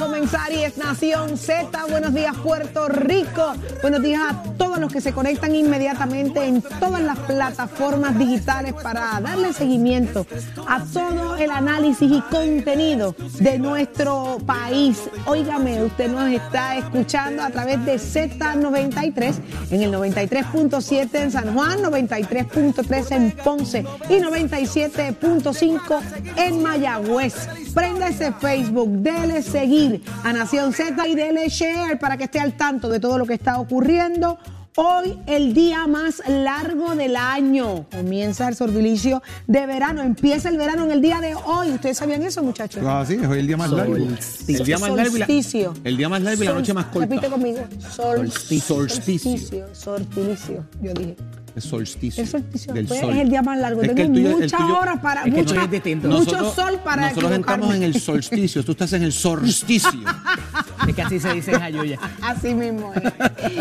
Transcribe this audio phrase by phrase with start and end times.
[0.00, 1.68] Comenzar y es Nación Z.
[1.90, 3.52] Buenos días, Puerto Rico.
[3.82, 9.20] Buenos días a todos los que se conectan inmediatamente en todas las plataformas digitales para
[9.20, 10.26] darle seguimiento
[10.68, 14.98] a todo el análisis y contenido de nuestro país.
[15.26, 19.34] Óigame, usted nos está escuchando a través de Z93
[19.70, 26.00] en el 93.7 en San Juan, 93.3 en Ponce y 97.5
[26.36, 27.48] en Mayagüez.
[27.74, 32.88] Prenda Facebook, dele seguir a Nación Z y dele share para que esté al tanto
[32.88, 34.38] de todo lo que está ocurriendo.
[34.76, 37.86] Hoy el día más largo del año.
[37.90, 40.00] Comienza el sorbilicio de verano.
[40.02, 41.70] Empieza el verano en el día de hoy.
[41.72, 42.82] ¿Ustedes sabían eso, muchachos?
[42.86, 43.96] Ah, sí, es hoy el día más largo.
[43.96, 45.74] El día más largo y la, Solsticio.
[45.82, 47.00] el día más largo y la noche más corta.
[47.08, 47.58] Repite conmigo.
[47.94, 48.76] Sol- Solsticio.
[48.88, 49.66] Solsticio.
[49.74, 50.64] Sortilicio.
[50.80, 51.16] Yo dije.
[51.56, 52.22] Es solsticio.
[52.22, 52.72] El solsticio.
[52.72, 53.12] del Pues sol.
[53.12, 53.82] es el día más largo.
[53.82, 55.20] Es que Tengo el tuyo- el muchas tuyo- horas para.
[55.24, 57.76] es que mucha- es mucho Nosotros- sol para Nosotros equivocarme.
[57.76, 59.90] en el solsticio, tú estás en el solsticio.
[60.88, 61.98] Es que así se dice en Jayuya.
[62.22, 63.02] Así mismo es.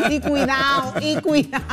[0.10, 1.64] Y cuidado, y cuidado.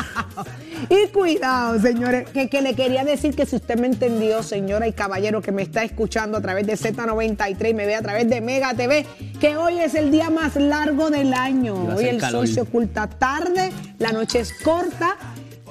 [0.91, 2.29] Y cuidado, señores.
[2.31, 5.63] Que, que le quería decir que si usted me entendió, señora y caballero que me
[5.63, 9.07] está escuchando a través de Z93 y me ve a través de Mega TV,
[9.41, 11.75] que hoy es el día más largo del año.
[11.97, 12.47] Hoy el calor.
[12.47, 15.17] sol se oculta tarde, la noche es corta.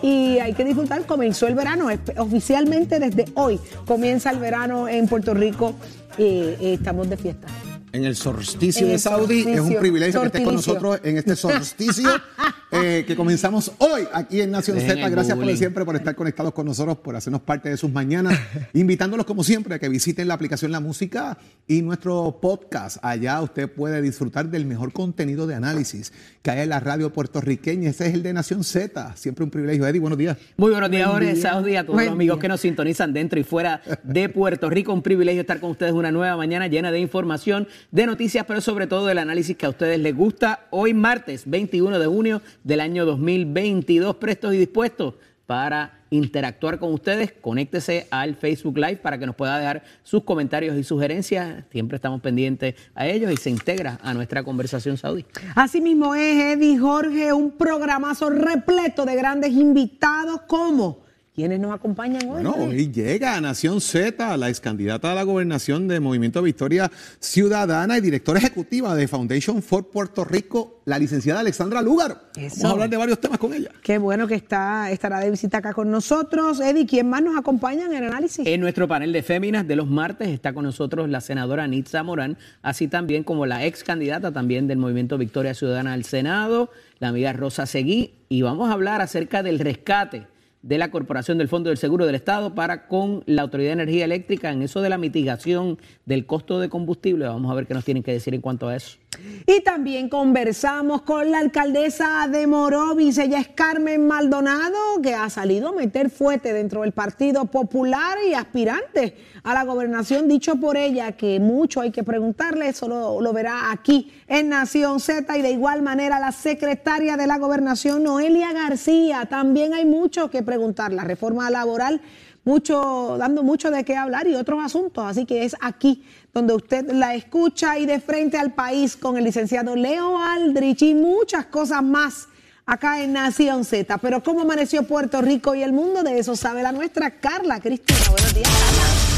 [0.05, 1.87] Y hay que disfrutar, comenzó el verano,
[2.19, 5.73] oficialmente desde hoy comienza el verano en Puerto Rico
[6.19, 7.47] y estamos de fiesta.
[7.95, 9.45] En el solsticio En de Saudi.
[9.47, 10.73] Es un privilegio que estés con Sortilicio.
[10.73, 12.09] nosotros en este solsticio
[12.71, 15.09] eh, que comenzamos hoy aquí en Nación Dejen Z.
[15.09, 18.37] Gracias por siempre, por estar conectados con nosotros, por hacernos parte de sus mañanas.
[18.73, 22.97] Invitándolos como siempre a que visiten la aplicación La Música y nuestro podcast.
[23.01, 26.11] Allá usted puede disfrutar del mejor contenido de análisis
[26.41, 27.91] que hay en la radio puertorriqueña.
[27.91, 29.15] Ese es el de Nación Z.
[29.15, 29.87] Siempre un privilegio.
[29.87, 30.37] Eddie, buenos días.
[30.57, 31.49] Muy buenos días, Buen Jorge, día.
[31.49, 32.41] Saudi, a todos Buen los amigos día.
[32.41, 34.91] que nos sintonizan dentro y fuera de Puerto Rico.
[34.91, 38.87] Un privilegio estar con ustedes una nueva mañana llena de información, de noticias, pero sobre
[38.87, 40.67] todo del análisis que a ustedes les gusta.
[40.69, 45.15] Hoy martes 21 de junio del año 2022, prestos y dispuestos
[45.45, 47.33] para interactuar con ustedes.
[47.33, 51.63] Conéctese al Facebook Live para que nos pueda dejar sus comentarios y sugerencias.
[51.71, 55.25] Siempre estamos pendientes a ellos y se integra a nuestra conversación Saudi.
[55.55, 61.04] Así mismo es, Eddie Jorge, un programazo repleto de grandes invitados como
[61.35, 62.43] quienes nos acompañan hoy.
[62.43, 62.67] Bueno, Eddie?
[62.67, 67.97] hoy llega a Nación Z, la ex candidata a la gobernación de Movimiento Victoria Ciudadana
[67.97, 72.29] y directora ejecutiva de Foundation for Puerto Rico, la licenciada Alexandra Lugar.
[72.37, 72.55] Eso.
[72.57, 73.71] Vamos a hablar de varios temas con ella.
[73.83, 76.61] Qué bueno que está, estará de visita acá con nosotros.
[76.61, 78.47] Eddie, ¿quién más nos acompaña en el análisis?
[78.47, 82.37] En nuestro panel de féminas de los martes está con nosotros la senadora Nitza Morán,
[82.61, 87.33] así también como la ex candidata también del Movimiento Victoria Ciudadana al Senado, la amiga
[87.33, 90.27] Rosa Seguí, y vamos a hablar acerca del rescate
[90.65, 94.03] de la Corporación del Fondo del Seguro del Estado para con la Autoridad de Energía
[94.03, 97.25] Eléctrica en eso de la mitigación del costo de combustible.
[97.25, 98.97] Vamos a ver qué nos tienen que decir en cuanto a eso.
[99.45, 105.69] Y también conversamos con la alcaldesa de Morovis, ella es Carmen Maldonado, que ha salido
[105.69, 111.11] a meter fuerte dentro del Partido Popular y aspirante a la gobernación, dicho por ella
[111.11, 115.37] que mucho hay que preguntarle, eso lo, lo verá aquí en Nación Z.
[115.37, 120.41] Y de igual manera la secretaria de la gobernación, Noelia García, también hay mucho que
[120.41, 122.01] preguntar, la reforma laboral
[122.45, 125.03] mucho, dando mucho de qué hablar y otros asuntos.
[125.05, 129.25] Así que es aquí donde usted la escucha y de frente al país con el
[129.25, 132.27] licenciado Leo Aldrich y muchas cosas más
[132.65, 133.97] acá en Nación Z.
[133.97, 137.99] Pero cómo amaneció Puerto Rico y el mundo, de eso sabe la nuestra Carla Cristina.
[138.09, 139.14] Buenos días.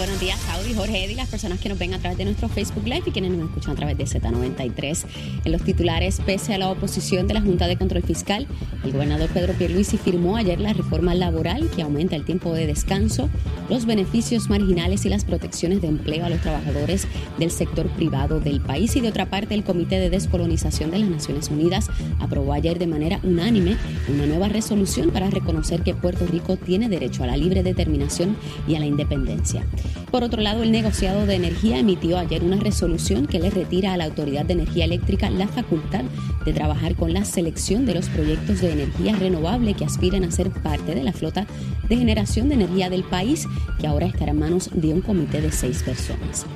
[0.00, 2.84] Buenos días, Saudi, Jorge Eddy, las personas que nos ven a través de nuestro Facebook
[2.86, 5.04] Live y quienes nos escuchan a través de Z93.
[5.44, 8.46] En los titulares, pese a la oposición de la Junta de Control Fiscal,
[8.82, 13.28] el gobernador Pedro Pierluisi firmó ayer la reforma laboral que aumenta el tiempo de descanso,
[13.68, 17.06] los beneficios marginales y las protecciones de empleo a los trabajadores
[17.38, 18.96] del sector privado del país.
[18.96, 22.86] Y de otra parte, el Comité de Descolonización de las Naciones Unidas aprobó ayer de
[22.86, 23.76] manera unánime
[24.08, 28.34] una nueva resolución para reconocer que Puerto Rico tiene derecho a la libre determinación
[28.66, 29.62] y a la independencia.
[30.10, 33.96] Por otro lado, el negociado de energía emitió ayer una resolución que le retira a
[33.96, 36.02] la Autoridad de Energía Eléctrica la facultad
[36.44, 40.50] de trabajar con la selección de los proyectos de energía renovable que aspiran a ser
[40.50, 41.46] parte de la flota
[41.88, 43.46] de generación de energía del país,
[43.78, 46.46] que ahora estará en manos de un comité de seis personas.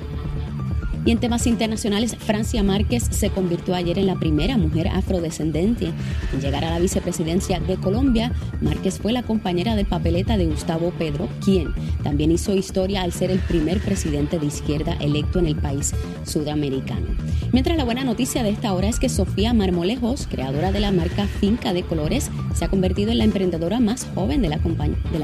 [1.05, 5.93] Y en temas internacionales, Francia Márquez se convirtió ayer en la primera mujer afrodescendente
[6.33, 8.31] en llegar a la vicepresidencia de Colombia.
[8.59, 11.73] Márquez fue la compañera de papeleta de Gustavo Pedro, quien
[12.03, 15.93] también hizo historia al ser el primer presidente de izquierda electo en el país
[16.25, 17.05] sudamericano.
[17.51, 21.27] Mientras la buena noticia de esta hora es que Sofía Marmolejos, creadora de la marca
[21.27, 24.59] Finca de Colores, se ha convertido en la emprendedora más joven de la,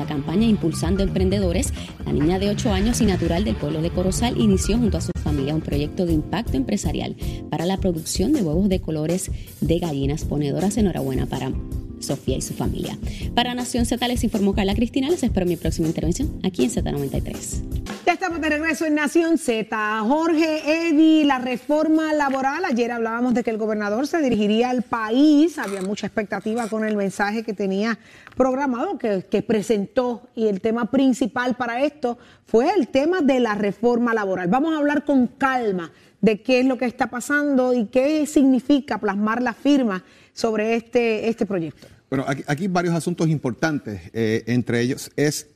[0.05, 1.73] campaña Impulsando Emprendedores.
[2.05, 5.11] La niña de 8 años y natural del pueblo de Corozal inició junto a su
[5.31, 7.15] familia un proyecto de impacto empresarial
[7.49, 9.31] para la producción de huevos de colores
[9.61, 10.75] de gallinas ponedoras.
[10.75, 11.53] Enhorabuena para
[12.01, 12.97] Sofía y su familia.
[13.35, 15.09] Para Nación Z les informó Carla Cristina.
[15.09, 17.81] Les espero mi próxima intervención aquí en Z93.
[18.05, 19.99] Ya estamos de regreso en Nación Z.
[20.07, 22.65] Jorge, Eddy, la reforma laboral.
[22.65, 25.57] Ayer hablábamos de que el gobernador se dirigiría al país.
[25.57, 27.99] Había mucha expectativa con el mensaje que tenía
[28.35, 30.29] programado, que, que presentó.
[30.35, 34.47] Y el tema principal para esto fue el tema de la reforma laboral.
[34.47, 38.99] Vamos a hablar con calma de qué es lo que está pasando y qué significa
[38.99, 40.03] plasmar la firma
[40.33, 41.87] sobre este, este proyecto.
[42.11, 44.11] Bueno, aquí, hay varios asuntos importantes.
[44.13, 45.47] Eh, entre ellos es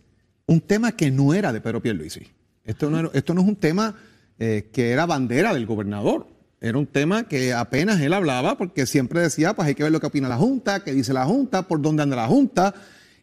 [0.46, 2.28] un tema que no era de Pedro Pierluisi.
[2.63, 3.94] Esto no, esto no es un tema
[4.40, 6.28] eh, que era bandera del gobernador.
[6.62, 10.00] Era un tema que apenas él hablaba porque siempre decía, pues hay que ver lo
[10.00, 12.74] que opina la Junta, qué dice la Junta, por dónde anda la Junta.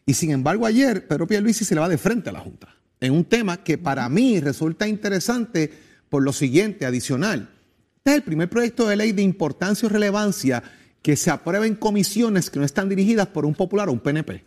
[0.05, 2.67] Y sin embargo ayer Pedro Pierluisi se le va de frente a la Junta.
[2.99, 5.73] En un tema que para mí resulta interesante
[6.07, 7.49] por lo siguiente, adicional.
[7.97, 10.61] Este es el primer proyecto de ley de importancia o relevancia
[11.03, 14.45] que se aprueba en comisiones que no están dirigidas por un popular o un PNP.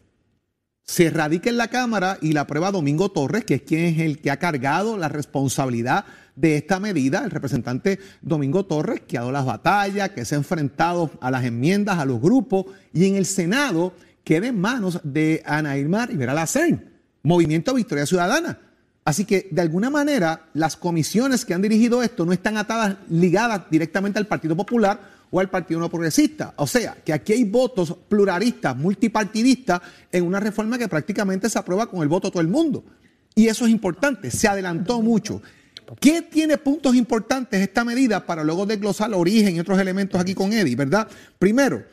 [0.83, 4.21] Se radica en la Cámara y la aprueba Domingo Torres, que es quien es el
[4.21, 9.33] que ha cargado la responsabilidad de esta medida, el representante Domingo Torres, que ha dado
[9.33, 13.27] las batallas, que se ha enfrentado a las enmiendas, a los grupos, y en el
[13.27, 13.93] Senado
[14.25, 16.91] queda en manos de Ana Irma Rivera Lacén,
[17.23, 18.61] Movimiento Victoria Ciudadana.
[19.05, 23.63] Así que, de alguna manera, las comisiones que han dirigido esto no están atadas, ligadas
[23.71, 26.55] directamente al Partido Popular, o al Partido No Progresista.
[26.57, 29.81] O sea, que aquí hay votos pluralistas, multipartidistas,
[30.13, 32.85] en una reforma que prácticamente se aprueba con el voto de todo el mundo.
[33.35, 35.43] Y eso es importante, se adelantó mucho.
[36.01, 40.35] ¿Qué tiene puntos importantes esta medida para luego desglosar el origen y otros elementos aquí
[40.35, 41.07] con Eddie, verdad?
[41.39, 41.85] Primero,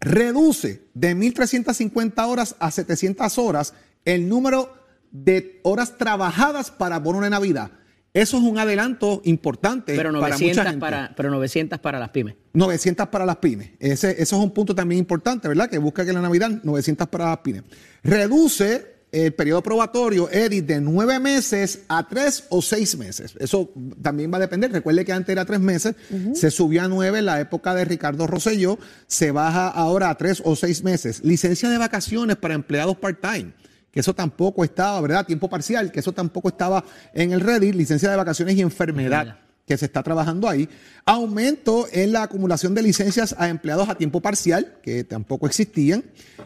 [0.00, 3.74] reduce de 1.350 horas a 700 horas
[4.04, 4.74] el número
[5.12, 7.70] de horas trabajadas para bono de Navidad.
[8.14, 10.80] Eso es un adelanto importante pero 900 para mucha gente.
[10.80, 12.34] Para, pero 900 para las pymes.
[12.52, 13.70] 900 para las pymes.
[13.78, 15.70] Ese, eso es un punto también importante, ¿verdad?
[15.70, 17.62] Que busca que la Navidad 900 para las pymes.
[18.02, 23.34] Reduce el periodo probatorio, Edith, de nueve meses a tres o seis meses.
[23.38, 23.70] Eso
[24.00, 24.72] también va a depender.
[24.72, 25.94] Recuerde que antes era tres meses,
[26.34, 30.42] se subió a nueve en la época de Ricardo Rosselló, se baja ahora a tres
[30.44, 31.22] o seis meses.
[31.24, 33.52] Licencia de vacaciones para empleados part-time
[33.92, 35.26] que eso tampoco estaba, ¿verdad?
[35.26, 36.82] Tiempo parcial, que eso tampoco estaba
[37.12, 40.68] en el Reddit, licencia de vacaciones y enfermedad, que se está trabajando ahí.
[41.04, 46.04] Aumento en la acumulación de licencias a empleados a tiempo parcial, que tampoco existían.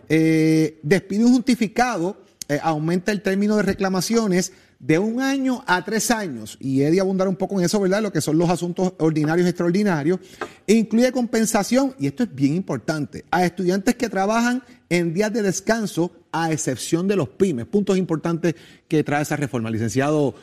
[0.09, 6.59] Eh, despido justificado, eh, aumenta el término de reclamaciones de un año a tres años,
[6.61, 8.03] y he de abundar un poco en eso, ¿verdad?
[8.03, 10.21] Lo que son los asuntos ordinarios y extraordinarios,
[10.67, 15.43] e incluye compensación, y esto es bien importante, a estudiantes que trabajan en días de
[15.43, 17.67] descanso, a excepción de los pymes.
[17.67, 18.55] Puntos importantes
[18.89, 20.35] que trae esa reforma, licenciado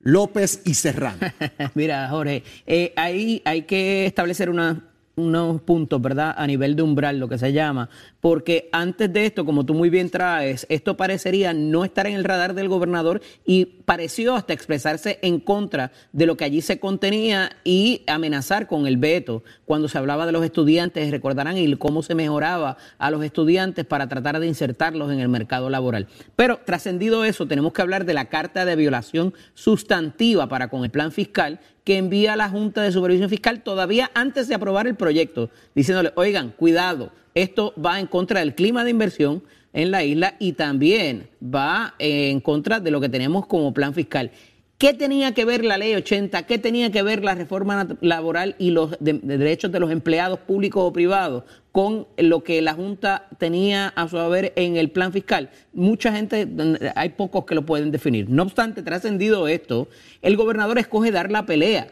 [0.00, 1.18] López y Serrano.
[1.74, 6.34] Mira, Jorge, eh, ahí hay que establecer una, unos puntos, ¿verdad?
[6.36, 7.88] A nivel de umbral, lo que se llama,
[8.20, 12.24] porque antes de esto, como tú muy bien traes, esto parecería no estar en el
[12.24, 17.50] radar del gobernador y pareció hasta expresarse en contra de lo que allí se contenía
[17.64, 22.14] y amenazar con el veto cuando se hablaba de los estudiantes, recordarán, y cómo se
[22.14, 26.08] mejoraba a los estudiantes para tratar de insertarlos en el mercado laboral.
[26.36, 30.90] Pero trascendido eso, tenemos que hablar de la carta de violación sustantiva para con el
[30.90, 35.50] plan fiscal que envía la Junta de Supervisión Fiscal todavía antes de aprobar el proyecto,
[35.74, 39.42] diciéndole, oigan, cuidado, esto va en contra del clima de inversión
[39.74, 44.30] en la isla y también va en contra de lo que tenemos como plan fiscal.
[44.78, 46.42] ¿Qué tenía que ver la ley 80?
[46.46, 50.40] ¿Qué tenía que ver la reforma laboral y los de- de derechos de los empleados
[50.40, 55.12] públicos o privados con lo que la Junta tenía a su haber en el plan
[55.12, 55.50] fiscal?
[55.72, 56.48] Mucha gente,
[56.96, 58.28] hay pocos que lo pueden definir.
[58.28, 59.88] No obstante, trascendido esto,
[60.22, 61.86] el gobernador escoge dar la pelea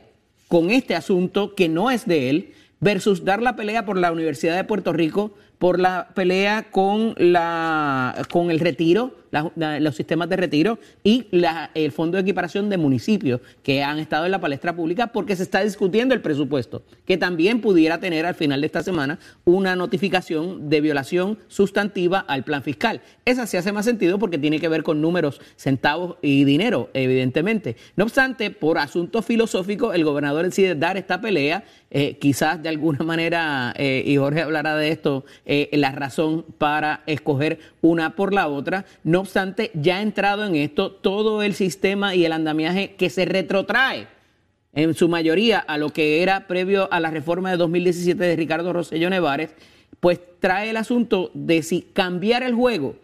[0.49, 4.57] con este asunto que no es de él versus dar la pelea por la Universidad
[4.57, 9.15] de Puerto Rico, por la pelea con, la, con el retiro,
[9.57, 11.27] los sistemas de retiro y
[11.75, 15.43] el Fondo de Equiparación de Municipios que han estado en la palestra pública porque se
[15.43, 20.69] está discutiendo el presupuesto, que también pudiera tener al final de esta semana una notificación
[20.69, 23.01] de violación sustantiva al plan fiscal.
[23.25, 27.77] Esa sí hace más sentido porque tiene que ver con números, centavos y dinero, evidentemente.
[27.97, 33.05] No obstante, por asunto filosófico, el gobernador decide dar esta pelea, eh, quizás de alguna
[33.05, 38.49] manera, eh, y Jorge hablará de esto, eh, la razón para escoger una por la
[38.49, 38.85] otra.
[39.05, 43.25] No obstante, ya ha entrado en esto todo el sistema y el andamiaje que se
[43.25, 44.07] retrotrae
[44.75, 48.73] en su mayoría a lo que era previo a la reforma de 2017 de Ricardo
[48.73, 49.55] Rosselló Nevares,
[50.01, 52.97] pues trae el asunto de si cambiar el juego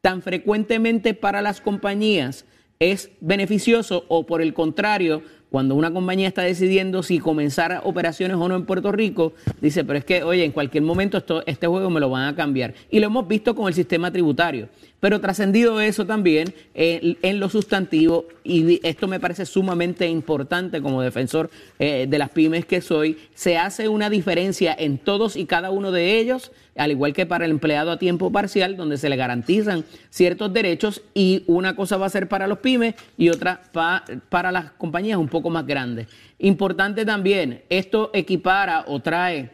[0.00, 2.44] tan frecuentemente para las compañías
[2.78, 8.48] es beneficioso o por el contrario, cuando una compañía está decidiendo si comenzar operaciones o
[8.48, 11.88] no en Puerto Rico, dice, pero es que, oye, en cualquier momento esto, este juego
[11.88, 12.74] me lo van a cambiar.
[12.90, 14.68] Y lo hemos visto con el sistema tributario.
[14.98, 21.02] Pero trascendido eso también eh, en lo sustantivo, y esto me parece sumamente importante como
[21.02, 25.70] defensor eh, de las pymes que soy, se hace una diferencia en todos y cada
[25.70, 29.16] uno de ellos, al igual que para el empleado a tiempo parcial, donde se le
[29.16, 34.04] garantizan ciertos derechos y una cosa va a ser para los pymes y otra pa-
[34.30, 36.06] para las compañías un poco más grandes.
[36.38, 39.50] Importante también, esto equipara o trae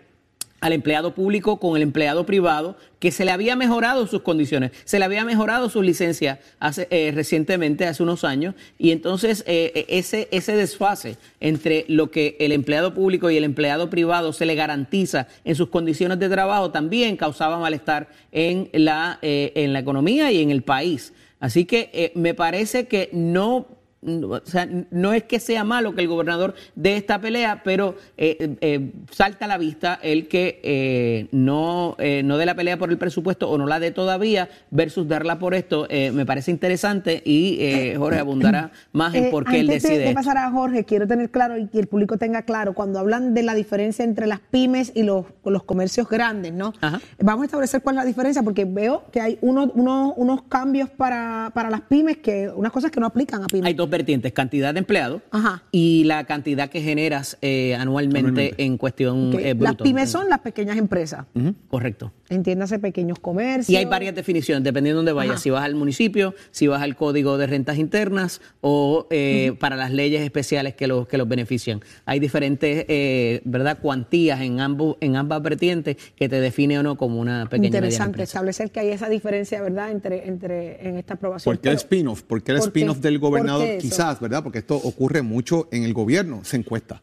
[0.62, 4.99] al empleado público con el empleado privado, que se le había mejorado sus condiciones, se
[4.99, 10.28] le había mejorado su licencia hace, eh, recientemente, hace unos años, y entonces eh, ese,
[10.31, 15.26] ese desfase entre lo que el empleado público y el empleado privado se le garantiza
[15.45, 20.40] en sus condiciones de trabajo también causaba malestar en la, eh, en la economía y
[20.40, 21.12] en el país.
[21.40, 23.66] Así que eh, me parece que no,
[24.04, 28.56] o sea, no es que sea malo que el gobernador dé esta pelea, pero eh,
[28.61, 32.90] eh, salta a la vista el que eh, no, eh, no dé la pelea por
[32.90, 35.87] el presupuesto o no la dé todavía versus darla por esto.
[35.90, 39.99] me parece interesante y Jorge abundará más en por qué él antes de- decide.
[40.02, 40.14] De, esto.
[40.14, 43.42] pasar a Jorge, quiero tener claro y que el público tenga claro, cuando hablan de
[43.42, 46.73] la diferencia entre las pymes y los, los comercios grandes, ¿no?
[46.80, 47.00] Ajá.
[47.21, 50.90] Vamos a establecer cuál es la diferencia, porque veo que hay unos, unos, unos cambios
[50.90, 53.66] para, para las pymes, que unas cosas que no aplican a pymes.
[53.66, 55.63] Hay dos vertientes, cantidad de empleados Ajá.
[55.71, 60.77] y la cantidad que generas eh, anualmente, en cuestión eh, Las pymes son las pequeñas
[60.77, 61.27] empresas,
[61.69, 62.13] Correcto.
[62.35, 63.69] Entiéndase pequeños comercios.
[63.71, 65.35] Y hay varias definiciones, dependiendo de dónde vayas.
[65.35, 65.43] Ajá.
[65.43, 69.93] Si vas al municipio, si vas al código de rentas internas o eh, para las
[69.93, 71.81] leyes especiales que los, que los benefician.
[72.05, 76.97] Hay diferentes, eh, ¿verdad?, cuantías en, ambos, en ambas vertientes que te define o no
[76.97, 78.25] como una pequeña Interesante empresa.
[78.25, 81.55] establecer que hay esa diferencia, ¿verdad?, entre, entre en esta aprobación.
[81.55, 82.23] ¿Por qué el spin-off?
[82.23, 83.79] ¿Por qué el spin-off del ¿Por gobernador?
[83.79, 84.43] Quizás, ¿verdad?
[84.43, 86.45] Porque esto ocurre mucho en el gobierno.
[86.45, 87.03] Se encuesta.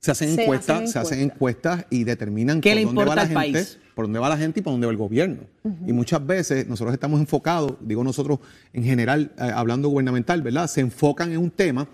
[0.00, 1.72] Se hacen Se encuestas, hacen se hacen encuestas.
[1.78, 3.78] encuestas y determinan ¿Qué por le dónde va importa la al gente, país?
[3.94, 5.42] Por dónde va la gente y por dónde va el gobierno.
[5.86, 8.38] Y muchas veces nosotros estamos enfocados, digo nosotros
[8.72, 10.66] en general, eh, hablando gubernamental, ¿verdad?
[10.66, 11.86] Se enfocan en un tema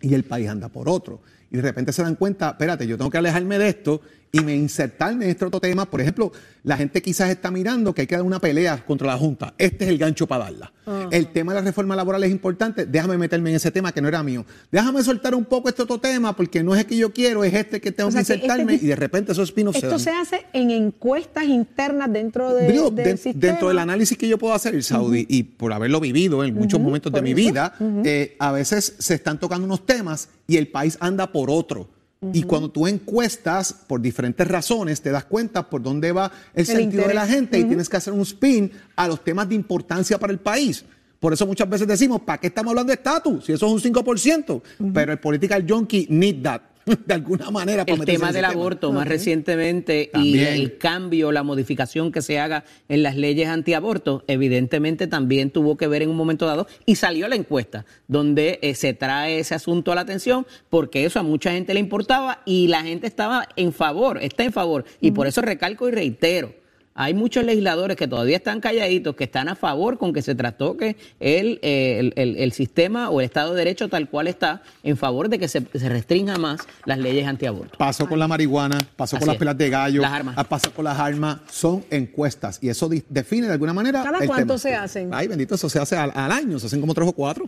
[0.00, 1.20] y el país anda por otro.
[1.50, 4.00] Y de repente se dan cuenta, espérate, yo tengo que alejarme de esto
[4.34, 5.88] y me insertarme en este otro tema.
[5.88, 6.32] Por ejemplo,
[6.64, 9.54] la gente quizás está mirando que hay que dar una pelea contra la Junta.
[9.58, 10.72] Este es el gancho para darla.
[11.12, 12.84] El tema de la reforma laboral es importante.
[12.84, 14.44] Déjame meterme en ese tema que no era mío.
[14.72, 17.54] Déjame soltar un poco este otro tema porque no es el que yo quiero, es
[17.54, 18.74] este que tengo O sea, que que este insertarme.
[18.74, 20.00] y de repente esos spin-offs se Esto dan.
[20.00, 23.40] se hace en encuestas internas dentro de, Digo, del sistema.
[23.52, 26.80] dentro del análisis que yo puedo hacer, el Saudi, y por haberlo vivido en muchos
[26.80, 27.74] momentos de mi vida,
[28.04, 31.88] eh, a veces se están tocando unos temas y el país anda por otro.
[32.32, 37.06] Y cuando tú encuestas por diferentes razones, te das cuenta por dónde va el, sentido
[37.06, 40.32] de la gente y tienes que hacer un spin a los temas de importancia para
[40.32, 40.84] el país.
[41.20, 43.44] Por eso muchas veces decimos, ¿para qué estamos hablando de estatus?
[43.46, 44.62] Si eso es un 5%.
[44.92, 46.60] Pero el political junkie need that,
[47.06, 47.84] de alguna manera.
[47.84, 52.64] para El tema del aborto más recientemente y el cambio, la modificación que se haga
[52.88, 57.28] en las leyes antiaborto, evidentemente también tuvo que ver en un momento dado y salió
[57.28, 61.52] la encuesta donde eh, se trae ese asunto a la atención porque eso a mucha
[61.52, 65.40] gente le importaba y la gente estaba en favor, está en favor y por eso
[65.40, 66.63] recalco y reitero.
[66.96, 70.96] Hay muchos legisladores que todavía están calladitos, que están a favor con que se trastoque
[71.18, 74.96] el, eh, el, el- el sistema o el Estado de Derecho tal cual está, en
[74.96, 77.76] favor de que se, se restrinja más las leyes antiaborto.
[77.78, 79.38] Pasó con la marihuana, pasó Así con las es.
[79.40, 80.34] pelas de gallo, Las armas.
[80.38, 84.02] ah, pasó con las armas, son encuestas y eso define de alguna manera.
[84.04, 84.58] ¿Cada el cuánto tema.
[84.58, 85.10] se hacen?
[85.12, 87.46] Ay, bendito, eso se hace al, al año, se hacen como tres o cuatro.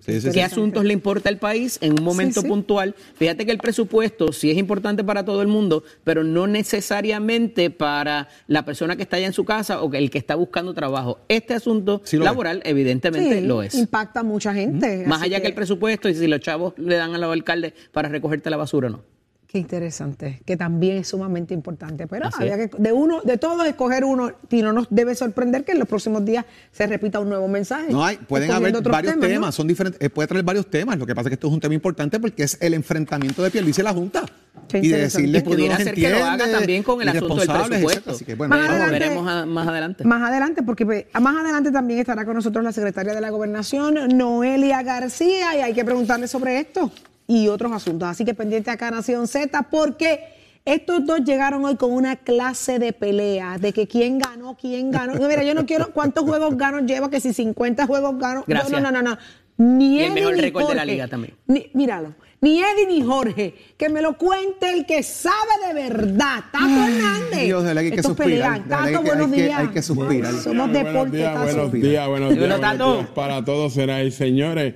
[0.00, 0.30] Sí, sí.
[0.32, 2.48] ¿Qué asuntos le importa al país en un momento Sí, sí.
[2.48, 2.94] puntual?
[3.16, 8.28] Fíjate que el presupuesto sí es importante para todo el mundo, pero no necesariamente para
[8.46, 11.18] la persona que está allá en su casa o que el que está buscando trabajo.
[11.26, 13.74] Este asunto Sí lo laboral, evidentemente, Sí, lo es.
[13.74, 15.04] Impacta a mucha gente.
[15.08, 15.48] Más allá que...
[15.48, 18.86] el presupuesto y si los chavos le dan a los alcaldes para recogerte la basura
[18.86, 19.02] o no.
[19.50, 22.06] Qué interesante, que también es sumamente importante.
[22.06, 22.70] Pero Así había es.
[22.70, 25.88] que, de uno, de todos escoger uno, y no nos debe sorprender que en los
[25.88, 27.90] próximos días se repita un nuevo mensaje.
[27.90, 29.50] No hay, pueden haber varios temas, ¿no?
[29.52, 30.96] son diferentes, eh, puede traer varios temas.
[30.98, 33.50] Lo que pasa es que esto es un tema importante porque es el enfrentamiento de
[33.50, 34.22] Pierluisi y la Junta.
[34.68, 37.08] Qué y decirles Y que no pudiera los ser que lo haga también con el
[37.08, 38.10] asunto del presupuesto.
[38.12, 38.92] Así que, bueno, Más adelante.
[38.92, 40.04] veremos a- más adelante.
[40.04, 44.16] Más adelante, porque pues, más adelante también estará con nosotros la secretaria de la Gobernación,
[44.16, 46.92] Noelia García, y hay que preguntarle sobre esto
[47.32, 48.08] y otros asuntos.
[48.08, 50.18] Así que pendiente acá Nación Z, porque
[50.64, 55.14] estos dos llegaron hoy con una clase de pelea de que quién ganó, quién ganó.
[55.14, 58.40] Mira, yo no quiero cuántos juegos ganos lleva, que si 50 juegos ganó.
[58.40, 58.82] Yo, Gracias.
[58.82, 59.18] No, no, no, no.
[59.58, 60.92] Ni Y el Eddie mejor ni récord de la Jorge.
[60.92, 61.34] liga también.
[61.46, 62.14] Ni- míralo.
[62.40, 63.54] Ni Eddie ni Jorge.
[63.76, 65.34] Que me lo cuente el que sabe
[65.68, 66.44] de verdad.
[66.50, 67.44] Tato Hernández.
[67.44, 68.54] Dios, de verdad que hay que Estos suspirar, pelean.
[68.54, 69.58] de verdad Tato, que hay buenos que- días.
[69.60, 70.32] hay que suspirar.
[70.32, 71.44] Somos buenos deporte, días, Tato.
[71.44, 74.74] buenos días, buenos días para todos, será y señores.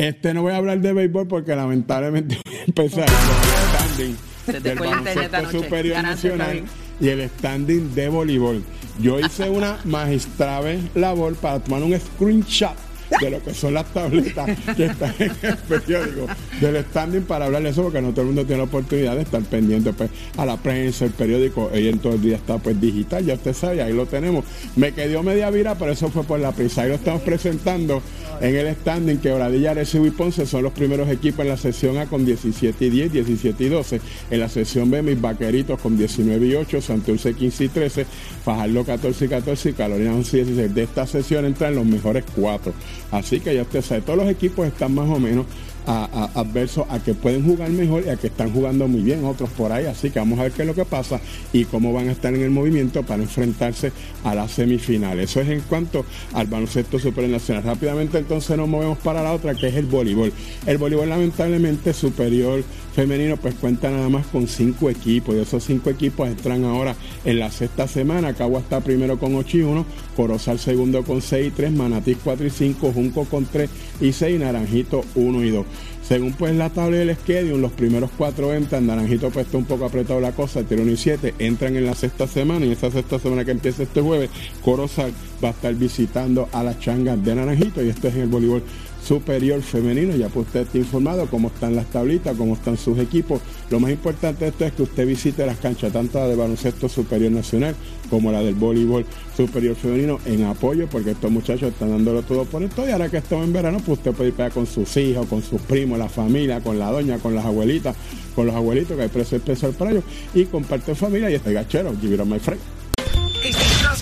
[0.00, 4.78] Este no voy a hablar de béisbol porque lamentablemente voy a empezar el standing del
[4.78, 6.62] baloncesto superior Ganaste, nacional
[6.98, 8.64] y el standing de voleibol.
[8.98, 12.89] Yo hice una magistrable labor para tomar un screenshot
[13.20, 16.26] de lo que son las tabletas que están en el periódico
[16.60, 19.22] del standing para hablar de eso porque no todo el mundo tiene la oportunidad de
[19.22, 22.80] estar pendiente pues a la prensa, el periódico, hoy en todo el día está pues
[22.80, 24.44] digital, ya usted sabe, ahí lo tenemos.
[24.76, 26.82] Me quedó media vira, pero eso fue por la prisa.
[26.82, 28.02] Ahí lo estamos presentando
[28.40, 31.98] en el standing que Oradilla, Arecibo y Ponce son los primeros equipos en la sesión
[31.98, 34.00] A con 17 y 10, 17 y 12.
[34.30, 38.06] En la sesión B, mis vaqueritos con 19 y 8, Santurce 15 y 13,
[38.44, 40.74] Fajardo 14 y 14 y Carolina 11 y 16.
[40.74, 42.72] De esta sesión entran los mejores cuatro.
[43.10, 45.46] Así que ya usted sabe, todos los equipos están más o menos
[45.86, 49.72] adversos a que pueden jugar mejor y a que están jugando muy bien otros por
[49.72, 49.86] ahí.
[49.86, 51.20] Así que vamos a ver qué es lo que pasa
[51.52, 53.90] y cómo van a estar en el movimiento para enfrentarse
[54.22, 55.30] a las semifinales.
[55.30, 57.64] Eso es en cuanto al baloncesto supernacional.
[57.64, 60.32] Rápidamente entonces nos movemos para la otra que es el voleibol.
[60.66, 62.62] El voleibol lamentablemente superior
[62.94, 67.38] femenino pues cuenta nada más con cinco equipos y esos cinco equipos entran ahora en
[67.38, 68.34] la sexta semana.
[68.34, 72.46] Cagua está primero con 8 y 1, Corozal segundo con 6 y 3, Manatí 4
[72.46, 75.66] y 5, Junco con 3 y 6, Naranjito 1 y 2.
[76.10, 79.84] Según pues la tabla del Schedule, los primeros cuatro entran, Naranjito pues está un poco
[79.84, 83.20] apretado la cosa, tiene 1 y 7, entran en la sexta semana y esta sexta
[83.20, 84.28] semana que empieza este jueves,
[84.64, 88.28] Corozal va a estar visitando a las changas de Naranjito y esto es en el
[88.28, 88.64] voleibol
[89.10, 90.14] superior femenino.
[90.14, 93.40] Ya pues usted está informado cómo están las tablitas, cómo están sus equipos.
[93.68, 96.88] Lo más importante de esto es que usted visite las canchas, tanto la de baloncesto
[96.88, 97.74] superior nacional
[98.08, 99.04] como la del voleibol
[99.36, 102.86] superior femenino, en apoyo, porque estos muchachos están dándolo todo por esto.
[102.86, 105.42] Y ahora que estamos en verano, pues usted puede ir para con sus hijos, con
[105.42, 107.96] sus primos, la familia, con la doña, con las abuelitas,
[108.36, 111.92] con los abuelitos, que hay precio especial para ellos, y comparte familia y este gachero,
[112.00, 112.60] give it my friend.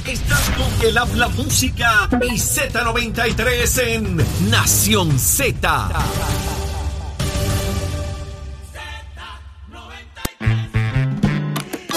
[0.08, 4.16] Estás, con el habla música y Z93 en
[4.50, 5.90] Nación Z.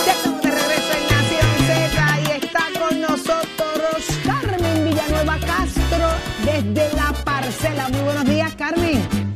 [0.05, 6.09] Ya estamos de regreso en Nación Z y está con nosotros Carmen Villanueva Castro
[6.43, 7.87] desde La Parcela.
[7.87, 9.31] Muy buenos días, Carmen.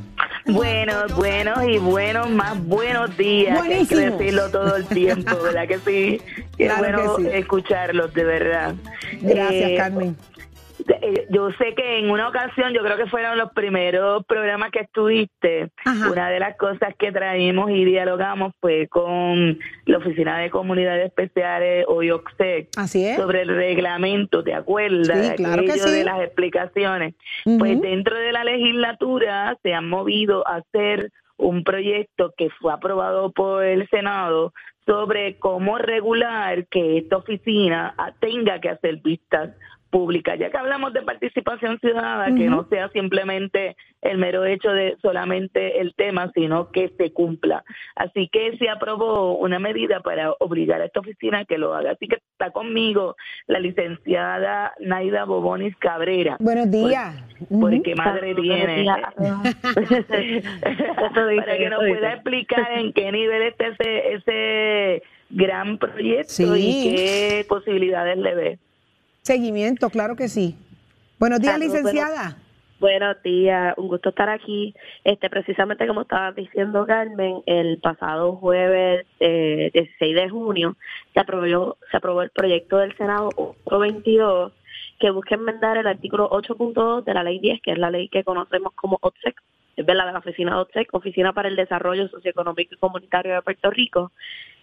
[0.47, 3.59] Buenos, buenos y buenos, más buenos días.
[3.61, 6.21] Hay que decirlo todo el tiempo, ¿verdad que sí?
[6.57, 7.29] Qué Claro bueno que sí.
[7.33, 8.75] escucharlos, de verdad.
[9.21, 10.15] Gracias, Eh, Carmen.
[11.01, 14.81] eh, Yo sé que en una ocasión, yo creo que fueron los primeros programas que
[14.81, 16.11] estuviste, Ajá.
[16.11, 21.85] una de las cosas que traímos y dialogamos fue con la Oficina de Comunidades Especiales,
[21.87, 23.15] o IOCSEC, Así es.
[23.17, 25.29] sobre el reglamento, ¿te acuerdas?
[25.29, 25.89] Sí, claro que sí.
[25.89, 27.15] de las explicaciones.
[27.57, 33.31] Pues dentro de la legislatura se han movido a hacer un proyecto que fue aprobado
[33.31, 34.53] por el Senado
[34.85, 39.55] sobre cómo regular que esta oficina tenga que hacer vistas
[39.95, 44.97] públicas, ya que hablamos de participación ciudadana, que no sea simplemente el mero hecho de
[45.01, 47.63] solamente el tema, sino que se cumpla.
[47.95, 51.91] Así que se aprobó una medida para obligar a esta oficina a que lo haga.
[51.91, 53.15] Así que está conmigo
[53.47, 56.35] la licenciada Naida Bobonis Cabrera.
[56.41, 57.15] Buenos días.
[57.49, 58.03] Porque Ujú.
[58.03, 58.85] madre tiene.
[61.37, 66.43] para que nos pueda explicar en qué nivel está ese, ese gran proyecto Sí.
[66.53, 68.59] y qué posibilidades le ve.
[69.25, 70.55] Seguimiento, claro que sí.
[71.19, 72.37] Buenos días, licenciada.
[72.79, 74.75] Buenos días, un gusto estar aquí.
[75.03, 80.77] Este, precisamente como estaba diciendo Carmen, el pasado jueves eh, 16 de junio
[81.15, 84.53] se aprobó, se aprobó el proyecto del Senado 822
[84.99, 88.23] que busca enmendar el artículo 8.2 de la ley 10, que es la ley que
[88.23, 89.41] conocemos como OTSEC,
[89.75, 93.71] es verdad, de la oficina OTSEC, Oficina para el Desarrollo Socioeconómico y Comunitario de Puerto
[93.71, 94.11] Rico.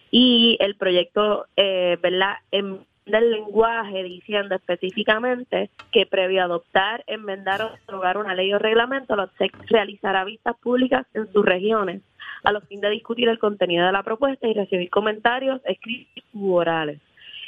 [0.09, 7.61] Y el proyecto, eh, ¿verdad?, en del lenguaje diciendo específicamente que previo a adoptar, enmendar
[7.61, 12.01] o derogar una ley o reglamento, la OTSEC realizará vistas públicas en sus regiones
[12.43, 16.53] a los fines de discutir el contenido de la propuesta y recibir comentarios escritos u
[16.53, 16.99] orales.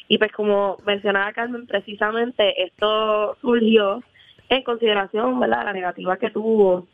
[0.08, 4.04] Y pues como mencionaba Carmen, precisamente esto surgió
[4.50, 6.88] en consideración, ¿verdad?, la negativa que tuvo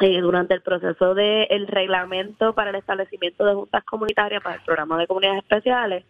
[0.00, 4.98] eh, durante el proceso del reglamento para el establecimiento de juntas comunitarias para el programa
[4.98, 6.04] de comunidades especiales,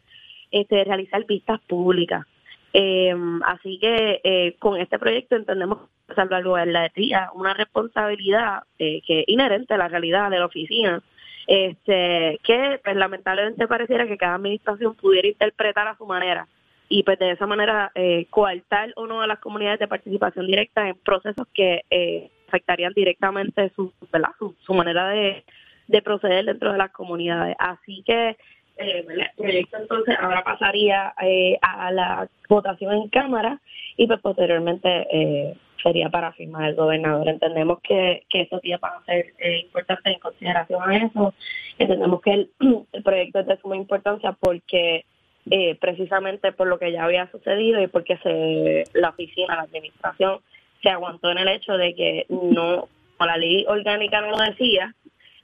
[0.53, 2.27] este, realizar vistas públicas.
[2.75, 5.79] Eh, así que eh, con este proyecto entendemos
[6.15, 11.03] salvaguardaría una responsabilidad eh, que es inherente a la realidad de la oficina,
[11.47, 16.47] este, que pues, lamentablemente pareciera que cada administración pudiera interpretar a su manera
[16.89, 20.89] y pues de esa manera eh, coartar o no a las comunidades de participación directa
[20.89, 23.93] en procesos que eh, afectarían directamente su,
[24.61, 27.57] su, manera de proceder dentro de las comunidades.
[27.59, 28.37] Así que
[28.77, 33.61] eh, el proyecto entonces ahora pasaría eh, a la votación en Cámara
[33.97, 37.29] y pues posteriormente eh, sería para firmar el gobernador.
[37.29, 41.35] Entendemos que, que estos días van a ser eh, importantes en consideración a eso.
[41.79, 42.51] Entendemos que el,
[42.93, 45.05] el proyecto es de suma importancia porque
[45.51, 50.41] eh, precisamente por lo que ya había sucedido y porque se la oficina, la administración,
[50.83, 54.95] se aguantó en el hecho de que no, como la ley orgánica no lo decía,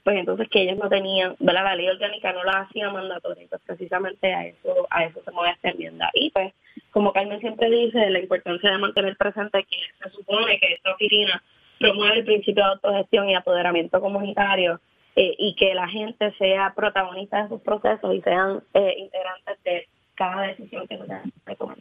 [0.05, 1.65] pues entonces que ellos no tenían, ¿verdad?
[1.65, 5.53] La ley orgánica no la hacía mandatoria, entonces precisamente a eso, a eso se mueve
[5.53, 6.11] esta enmienda.
[6.15, 6.53] Y pues,
[6.91, 11.43] como Carmen siempre dice, la importancia de mantener presente que se supone que esta oficina
[11.79, 14.81] promueve el principio de autogestión y apoderamiento comunitario
[15.17, 19.89] eh, y que la gente sea protagonista de sus procesos y sean eh, integrantes de
[20.15, 21.75] cada decisión que se tome.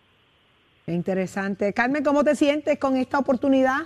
[0.87, 1.73] Interesante.
[1.73, 3.81] Carmen, ¿cómo te sientes con esta oportunidad?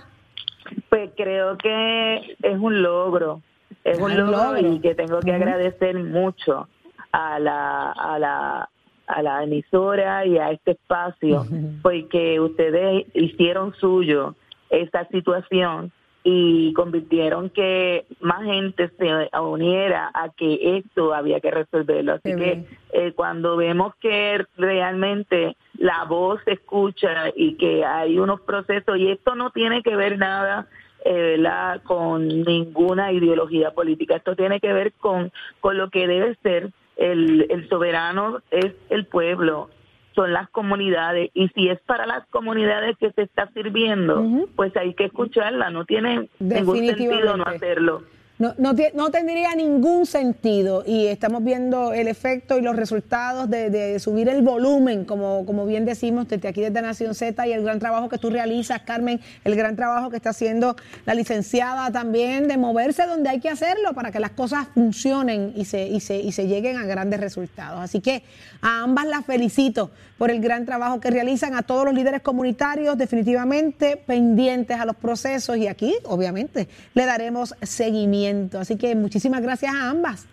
[0.88, 3.42] Pues creo que es un logro,
[3.84, 6.68] es un logro, y que tengo que agradecer mucho
[7.12, 8.68] a la, a la
[9.06, 11.44] a la emisora y a este espacio
[11.82, 14.34] porque ustedes hicieron suyo
[14.70, 15.92] esta situación
[16.24, 22.12] y convirtieron que más gente se uniera a que esto había que resolverlo.
[22.12, 28.20] Así Qué que eh, cuando vemos que realmente la voz se escucha y que hay
[28.20, 30.68] unos procesos, y esto no tiene que ver nada
[31.04, 31.82] eh, ¿verdad?
[31.82, 37.46] con ninguna ideología política, esto tiene que ver con, con lo que debe ser el,
[37.50, 39.70] el soberano, es el pueblo,
[40.14, 44.94] son las comunidades, y si es para las comunidades que se está sirviendo, pues hay
[44.94, 48.02] que escucharla, no tiene ningún sentido no hacerlo.
[48.42, 53.70] No, no, no tendría ningún sentido y estamos viendo el efecto y los resultados de,
[53.70, 57.62] de subir el volumen, como, como bien decimos desde aquí desde Nación Z y el
[57.62, 60.74] gran trabajo que tú realizas, Carmen, el gran trabajo que está haciendo
[61.06, 65.64] la licenciada también de moverse donde hay que hacerlo para que las cosas funcionen y
[65.64, 67.78] se, y se, y se lleguen a grandes resultados.
[67.78, 68.24] Así que
[68.60, 72.98] a ambas las felicito por el gran trabajo que realizan, a todos los líderes comunitarios
[72.98, 78.31] definitivamente pendientes a los procesos y aquí obviamente le daremos seguimiento.
[78.58, 80.26] Así que muchísimas gracias a ambas.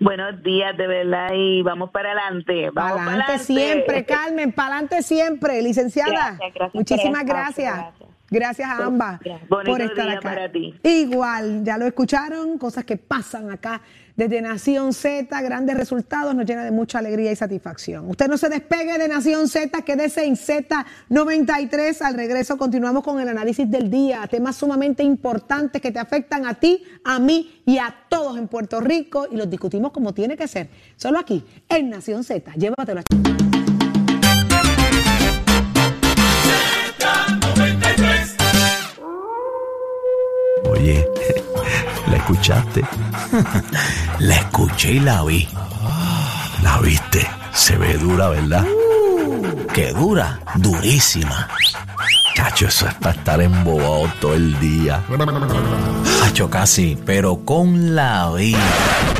[0.00, 2.70] Buenos días, de verdad, y vamos para adelante.
[2.70, 6.10] Vamos para Pa'lante siempre, Carmen, pa'lante siempre, licenciada.
[6.10, 7.74] Gracias, gracias por Muchísimas gracias.
[7.74, 8.08] gracias.
[8.30, 10.20] Gracias a ambas por estar acá.
[10.20, 10.74] para ti.
[10.82, 13.80] Igual, ya lo escucharon, cosas que pasan acá
[14.16, 18.08] desde Nación Z, grandes resultados, nos llena de mucha alegría y satisfacción.
[18.08, 22.02] Usted no se despegue de Nación Z, quédese en Z93.
[22.02, 26.54] Al regreso continuamos con el análisis del día, temas sumamente importantes que te afectan a
[26.54, 30.46] ti, a mí y a todos en Puerto Rico y los discutimos como tiene que
[30.46, 30.68] ser.
[30.96, 32.52] Solo aquí, en Nación Z.
[32.54, 33.02] Llévatelo.
[40.70, 41.06] Oye,
[42.14, 42.84] ¿la escuchaste?
[44.20, 45.48] La escuché y la vi.
[46.62, 47.26] ¿La viste?
[47.52, 48.64] Se ve dura, ¿verdad?
[49.72, 50.38] ¿Qué dura?
[50.54, 51.48] Durísima.
[52.36, 55.02] Chacho, eso es para estar embobado todo el día.
[56.20, 58.58] Chacho, casi, pero con la vida.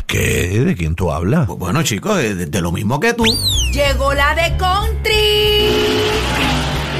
[0.05, 0.63] ¿Qué?
[0.65, 1.47] ¿De quién tú hablas?
[1.47, 3.25] Bueno, chicos, de, de lo mismo que tú.
[3.73, 6.05] Llegó la de country.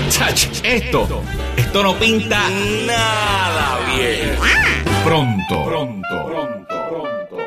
[0.10, 1.22] Chach, esto,
[1.58, 2.42] esto no pinta
[2.86, 4.36] nada bien.
[5.06, 7.38] Pronto, pronto, pronto, pronto.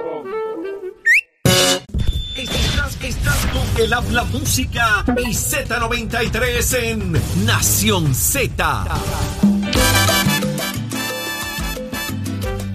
[2.36, 7.12] Estás, estás con el habla música y Z93 en
[7.44, 8.84] Nación Z.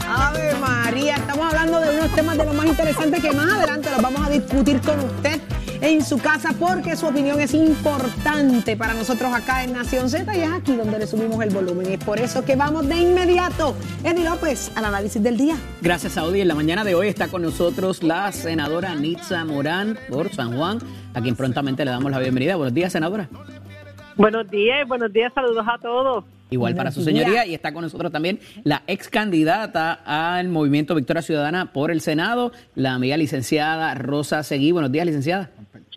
[0.06, 4.02] Ave María, estamos hablando de unos temas de los más interesantes que más adelante los
[4.02, 5.40] vamos a discutir con usted
[5.84, 10.40] en su casa porque su opinión es importante para nosotros acá en Nación Z y
[10.40, 11.92] es aquí donde le subimos el volumen.
[11.92, 15.58] Y es por eso que vamos de inmediato, Eddie López, al análisis del día.
[15.82, 16.40] Gracias, Saudi.
[16.40, 20.80] En la mañana de hoy está con nosotros la senadora Nitza Morán por San Juan,
[21.14, 22.56] a quien prontamente le damos la bienvenida.
[22.56, 23.28] Buenos días, senadora.
[24.16, 26.24] Buenos días, buenos días, saludos a todos.
[26.54, 27.46] Igual para su señoría.
[27.46, 32.52] Y está con nosotros también la ex candidata al Movimiento Victoria Ciudadana por el Senado,
[32.76, 34.72] la amiga licenciada Rosa Seguí.
[34.72, 35.50] Buenos días, licenciada.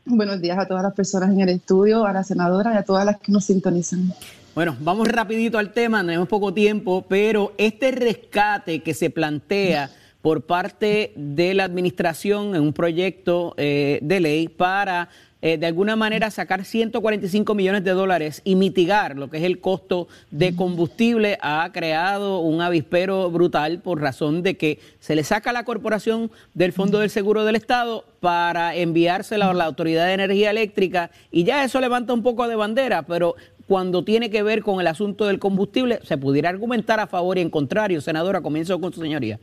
[0.07, 3.05] Buenos días a todas las personas en el estudio, a la senadora y a todas
[3.05, 4.13] las que nos sintonizan.
[4.55, 9.91] Bueno, vamos rapidito al tema, tenemos poco tiempo, pero este rescate que se plantea
[10.23, 15.09] por parte de la administración en un proyecto eh, de ley para
[15.47, 19.61] eh, de alguna manera sacar 145 millones de dólares y mitigar lo que es el
[19.61, 25.51] costo de combustible ha creado un avispero brutal por razón de que se le saca
[25.51, 30.15] a la corporación del Fondo del Seguro del Estado para enviársela a la Autoridad de
[30.15, 33.37] Energía Eléctrica y ya eso levanta un poco de bandera, pero
[33.69, 37.43] cuando tiene que ver con el asunto del combustible, se pudiera argumentar a favor y
[37.43, 38.01] en contrario.
[38.01, 39.39] Senadora, comienzo con su señoría.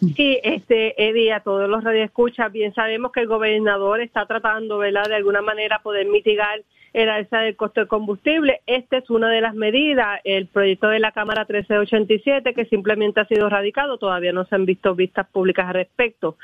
[0.00, 5.04] Sí, este, Eddie, a todos los radioescuchas, bien sabemos que el gobernador está tratando, ¿verdad?,
[5.08, 8.62] de alguna manera poder mitigar el alza del costo de combustible.
[8.66, 13.26] Esta es una de las medidas, el proyecto de la Cámara 1387, que simplemente ha
[13.26, 16.36] sido radicado, todavía no se han visto vistas públicas al respecto.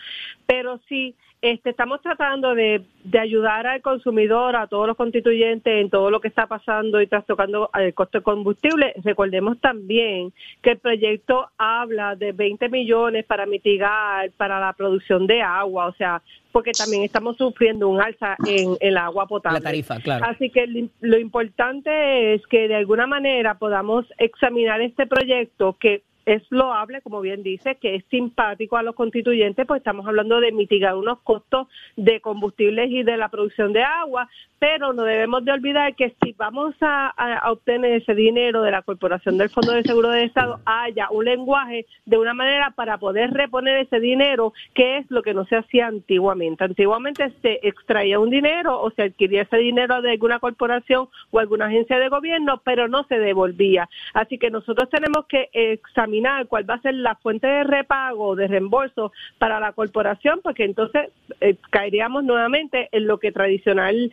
[0.47, 5.91] Pero sí, este, estamos tratando de, de, ayudar al consumidor, a todos los constituyentes en
[5.91, 8.95] todo lo que está pasando y trastocando el costo de combustible.
[9.03, 15.43] Recordemos también que el proyecto habla de 20 millones para mitigar para la producción de
[15.43, 19.59] agua, o sea, porque también estamos sufriendo un alza en el agua potable.
[19.59, 20.25] La tarifa, claro.
[20.27, 26.43] Así que lo importante es que de alguna manera podamos examinar este proyecto que es
[26.51, 30.95] loable, como bien dice, que es simpático a los constituyentes, pues estamos hablando de mitigar
[30.95, 35.95] unos costos de combustibles y de la producción de agua, pero no debemos de olvidar
[35.97, 37.13] que si vamos a,
[37.51, 41.87] obtener ese dinero de la Corporación del Fondo de Seguro del Estado, haya un lenguaje
[42.07, 45.89] de una manera para poder reponer ese dinero, que es lo que no se hacía
[45.89, 46.65] antiguamente.
[46.65, 51.67] Antiguamente se extraía un dinero o se adquiría ese dinero de alguna corporación o alguna
[51.67, 53.89] agencia de gobierno, pero no se devolvía.
[54.15, 56.12] Así que nosotros tenemos que examinar
[56.49, 61.11] cuál va a ser la fuente de repago, de reembolso para la corporación, porque entonces
[61.41, 64.13] eh, caeríamos nuevamente en lo que tradicional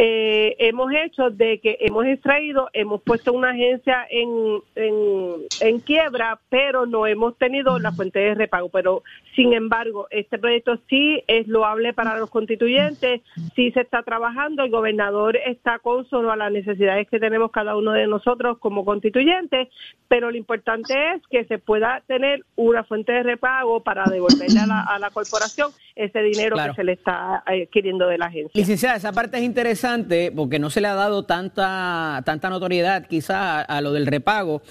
[0.00, 6.86] eh, hemos hecho de que hemos extraído, hemos puesto una agencia en, en, quiebra, pero
[6.86, 8.68] no hemos tenido la fuente de repago.
[8.68, 9.02] Pero,
[9.34, 13.22] sin embargo, este proyecto sí es loable para los constituyentes,
[13.56, 17.90] sí se está trabajando, el gobernador está consono a las necesidades que tenemos cada uno
[17.90, 19.66] de nosotros como constituyentes,
[20.06, 24.66] pero lo importante es que se pueda tener una fuente de repago para devolverle a
[24.66, 28.52] la, a la corporación ese dinero que se le está adquiriendo de la agencia.
[28.54, 29.87] Licenciada, esa parte es interesante
[30.34, 34.62] porque no se le ha dado tanta, tanta notoriedad quizá a, lo del repago.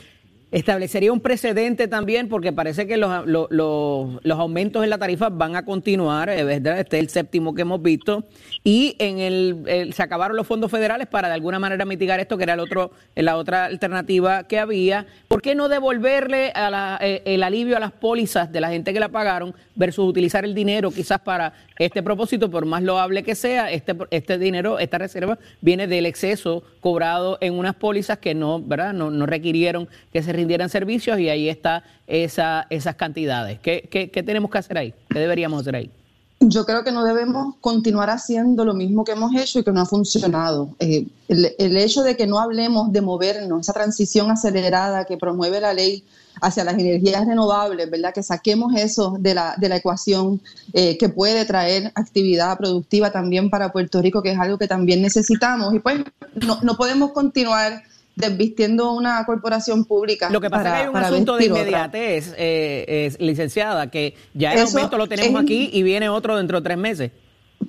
[0.57, 5.63] Establecería un precedente también porque parece que los, los, aumentos en la tarifa van a
[5.63, 6.79] continuar, ¿verdad?
[6.79, 8.23] este es el séptimo que hemos visto,
[8.63, 12.43] y en el, se acabaron los fondos federales para de alguna manera mitigar esto, que
[12.43, 15.05] era el otro, la otra alternativa que había.
[15.27, 18.99] ¿Por qué no devolverle a eh, el alivio a las pólizas de la gente que
[18.99, 23.71] la pagaron versus utilizar el dinero quizás para este propósito, por más loable que sea,
[23.71, 28.93] este, este dinero, esta reserva viene del exceso cobrado en unas pólizas que no, ¿verdad?
[28.93, 33.59] No, no requirieron que se rindieran servicios y ahí está esa, esas cantidades.
[33.59, 34.93] ¿Qué, ¿Qué, tenemos que hacer ahí?
[35.09, 35.91] ¿Qué deberíamos hacer ahí?
[36.39, 39.81] Yo creo que no debemos continuar haciendo lo mismo que hemos hecho y que no
[39.81, 40.69] ha funcionado.
[40.79, 45.59] Eh, el, el hecho de que no hablemos de movernos, esa transición acelerada que promueve
[45.59, 46.03] la ley
[46.41, 48.13] hacia las energías renovables, ¿verdad?
[48.13, 50.41] Que saquemos eso de la, de la ecuación
[50.73, 55.01] eh, que puede traer actividad productiva también para Puerto Rico, que es algo que también
[55.01, 55.73] necesitamos.
[55.73, 56.01] Y pues
[56.35, 57.83] no, no podemos continuar
[58.17, 60.29] desvistiendo una corporación pública.
[60.29, 64.61] Lo que pasa es que hay un asunto de inmediatez, eh, licenciada, que ya el
[64.61, 67.11] aumento lo tenemos aquí y viene otro dentro de tres meses.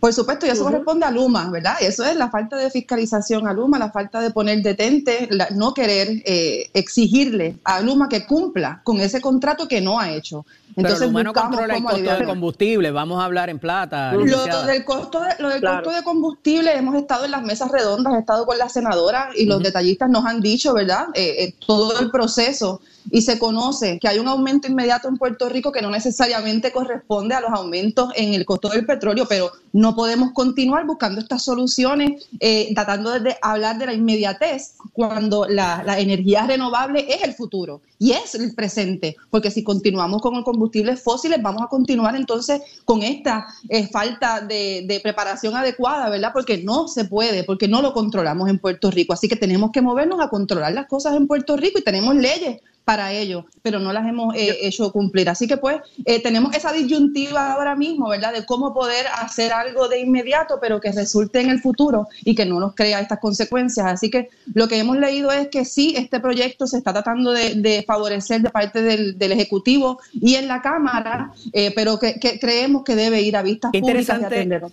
[0.00, 1.74] Por supuesto, y eso corresponde a Luma, ¿verdad?
[1.80, 6.22] Eso es la falta de fiscalización a Luma, la falta de poner detente, no querer
[6.24, 10.44] eh, exigirle a Luma que cumpla con ese contrato que no ha hecho.
[10.76, 14.12] Entonces, Pero no controla el costo de combustible, vamos a hablar en plata.
[14.12, 18.14] Lo del, costo de, lo del costo de combustible, hemos estado en las mesas redondas,
[18.14, 21.06] he estado con la senadora y los detallistas nos han dicho, ¿verdad?
[21.14, 22.80] Eh, eh, todo el proceso
[23.11, 27.35] y se conoce que hay un aumento inmediato en Puerto Rico que no necesariamente corresponde
[27.35, 32.29] a los aumentos en el costo del petróleo, pero no podemos continuar buscando estas soluciones,
[32.40, 38.12] eh, tratando de hablar de la inmediatez, cuando la, energía renovable es el futuro y
[38.12, 43.47] es el presente, porque si continuamos con combustibles fósiles, vamos a continuar entonces con esta
[43.68, 46.31] eh, falta de, de preparación adecuada, ¿verdad?
[46.33, 49.12] Porque no se puede, porque no lo controlamos en Puerto Rico.
[49.12, 52.61] Así que tenemos que movernos a controlar las cosas en Puerto Rico y tenemos leyes
[52.88, 55.29] para ello, pero no las hemos eh, hecho cumplir.
[55.29, 58.33] Así que pues eh, tenemos esa disyuntiva ahora mismo, ¿verdad?
[58.33, 62.46] De cómo poder hacer algo de inmediato, pero que resulte en el futuro y que
[62.46, 63.85] no nos crea estas consecuencias.
[63.85, 67.85] Así que lo que hemos leído es que sí, este proyecto se está tratando de,
[67.87, 73.20] favorecer de parte del, Ejecutivo y en la Cámara, eh, pero que, creemos que debe
[73.20, 74.18] ir a vistas qué públicas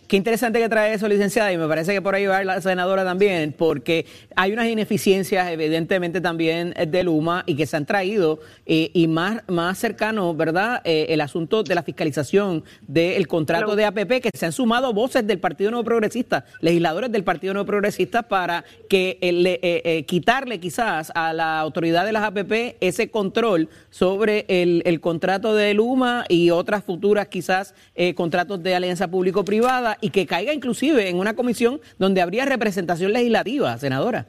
[0.08, 3.04] Qué interesante que trae eso, licenciada, y me parece que por ahí va la senadora
[3.04, 4.06] también, porque
[4.38, 9.42] hay unas ineficiencias evidentemente también de Luma y que se han traído eh, y más,
[9.48, 10.82] más cercano, ¿verdad?
[10.84, 15.26] Eh, el asunto de la fiscalización del contrato de APP, que se han sumado voces
[15.26, 21.34] del Partido Nuevo Progresista, legisladores del Partido Nuevo Progresista, para que eh, quitarle quizás a
[21.34, 26.84] la autoridad de las APP ese control sobre el, el contrato de Luma y otras
[26.84, 27.74] futuras quizás
[28.16, 33.78] contratos de alianza público-privada y que caiga inclusive en una comisión donde habría representación legislativa,
[33.78, 34.28] senadora.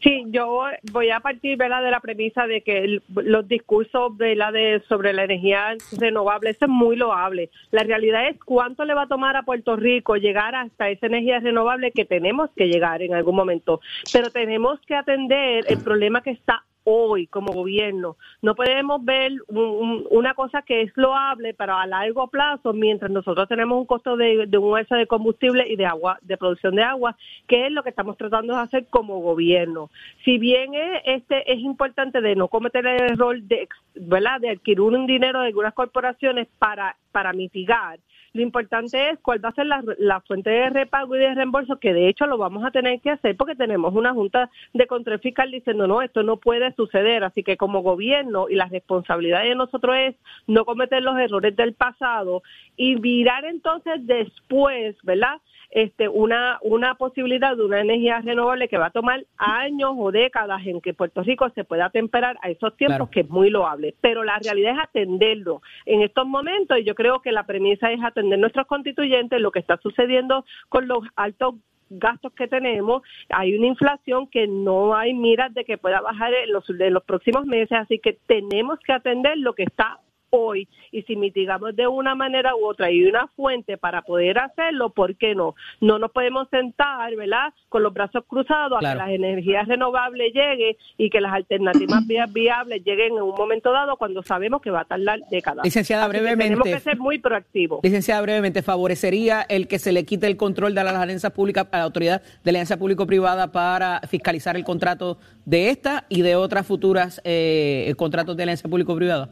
[0.00, 5.12] Sí, yo voy a partir de la premisa de que los discursos la de sobre
[5.12, 7.50] la energía renovable eso es muy loable.
[7.72, 11.40] La realidad es cuánto le va a tomar a Puerto Rico llegar hasta esa energía
[11.40, 13.80] renovable que tenemos que llegar en algún momento,
[14.12, 18.16] pero tenemos que atender el problema que está hoy como gobierno.
[18.40, 23.78] No podemos ver una cosa que es loable, pero a largo plazo, mientras nosotros tenemos
[23.78, 27.72] un costo de, un de combustible y de agua, de producción de agua, que es
[27.72, 29.90] lo que estamos tratando de hacer como gobierno.
[30.24, 34.40] Si bien es, este es importante de no cometer el error de, ¿verdad?
[34.40, 37.98] de adquirir un dinero de algunas corporaciones para, para mitigar,
[38.32, 41.92] lo importante es cuál va a ser la, fuente de repago y de reembolso, que
[41.92, 45.50] de hecho lo vamos a tener que hacer porque tenemos una Junta de Control Fiscal
[45.50, 47.24] diciendo, no, esto no puede suceder.
[47.24, 50.14] Así que como gobierno y la responsabilidad de nosotros es
[50.46, 52.42] no cometer los errores del pasado
[52.76, 55.38] y virar entonces después, ¿verdad?
[55.70, 60.66] Este, una, una posibilidad de una energía renovable que va a tomar años o décadas
[60.66, 63.94] en que Puerto Rico se pueda temperar a esos tiempos, que es muy loable.
[64.00, 68.02] Pero la realidad es atenderlo en estos momentos y yo creo que la premisa es
[68.02, 71.56] atender nuestros constituyentes, lo que está sucediendo con los altos
[71.90, 76.52] gastos que tenemos, hay una inflación que no hay miras de que pueda bajar en
[76.52, 79.98] los, en los próximos meses, así que tenemos que atender lo que está
[80.30, 84.90] hoy y si mitigamos de una manera u otra y una fuente para poder hacerlo,
[84.90, 85.54] ¿por qué no?
[85.80, 87.52] No nos podemos sentar, ¿verdad?
[87.68, 92.82] Con los brazos cruzados a que las energías renovables lleguen y que las alternativas viables
[92.84, 95.64] lleguen en un momento dado cuando sabemos que va a tardar décadas.
[95.64, 96.44] Licenciada, brevemente.
[96.44, 97.80] tenemos que ser muy proactivos.
[97.82, 101.78] Licenciada, brevemente, ¿favorecería el que se le quite el control de las alianzas públicas a
[101.78, 107.20] la autoridad de alianza público-privada para fiscalizar el contrato de esta y de otras futuras
[107.24, 109.30] eh, contratos de alianza público-privada?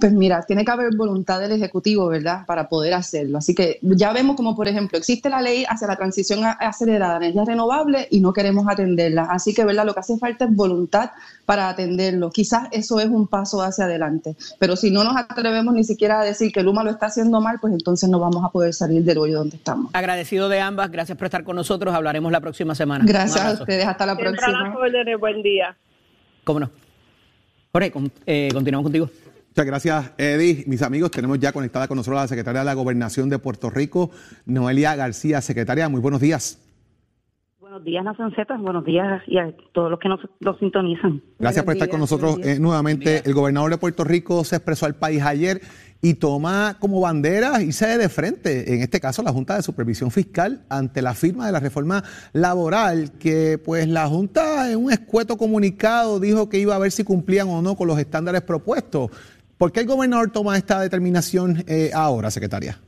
[0.00, 3.38] Pues mira, tiene que haber voluntad del Ejecutivo, ¿verdad?, para poder hacerlo.
[3.38, 7.26] Así que ya vemos como, por ejemplo, existe la ley hacia la transición acelerada de
[7.26, 9.28] energía renovable y no queremos atenderla.
[9.30, 11.10] Así que, ¿verdad?, lo que hace falta es voluntad
[11.44, 12.30] para atenderlo.
[12.30, 14.34] Quizás eso es un paso hacia adelante.
[14.58, 17.58] Pero si no nos atrevemos ni siquiera a decir que Luma lo está haciendo mal,
[17.60, 19.90] pues entonces no vamos a poder salir del hoyo donde estamos.
[19.94, 20.90] Agradecido de ambas.
[20.90, 21.94] Gracias por estar con nosotros.
[21.94, 23.04] Hablaremos la próxima semana.
[23.06, 23.86] Gracias a ustedes.
[23.86, 24.74] Hasta la próxima.
[25.18, 25.76] Buen día.
[26.44, 26.70] ¿Cómo no?
[27.72, 27.92] Jorge,
[28.26, 29.08] eh, continuamos contigo.
[29.52, 30.64] Muchas gracias, Eddie.
[30.66, 33.68] Mis amigos, tenemos ya conectada con nosotros a la secretaria de la Gobernación de Puerto
[33.68, 34.10] Rico,
[34.46, 35.42] Noelia García.
[35.42, 36.58] Secretaria, muy buenos días.
[37.60, 38.56] Buenos días, Nación Z.
[38.56, 40.20] Buenos días y a todos los que nos,
[40.58, 41.20] sintonizan.
[41.38, 43.20] Gracias por estar con nosotros eh, nuevamente.
[43.26, 45.60] El gobernador de Puerto Rico se expresó al país ayer
[46.00, 50.10] y toma como bandera y se de frente, en este caso la Junta de Supervisión
[50.10, 55.36] Fiscal, ante la firma de la reforma laboral, que pues la Junta en un escueto
[55.36, 59.10] comunicado dijo que iba a ver si cumplían o no con los estándares propuestos.
[59.62, 62.80] ¿Por qué el gobernador toma esta determinación eh, ahora, secretaria?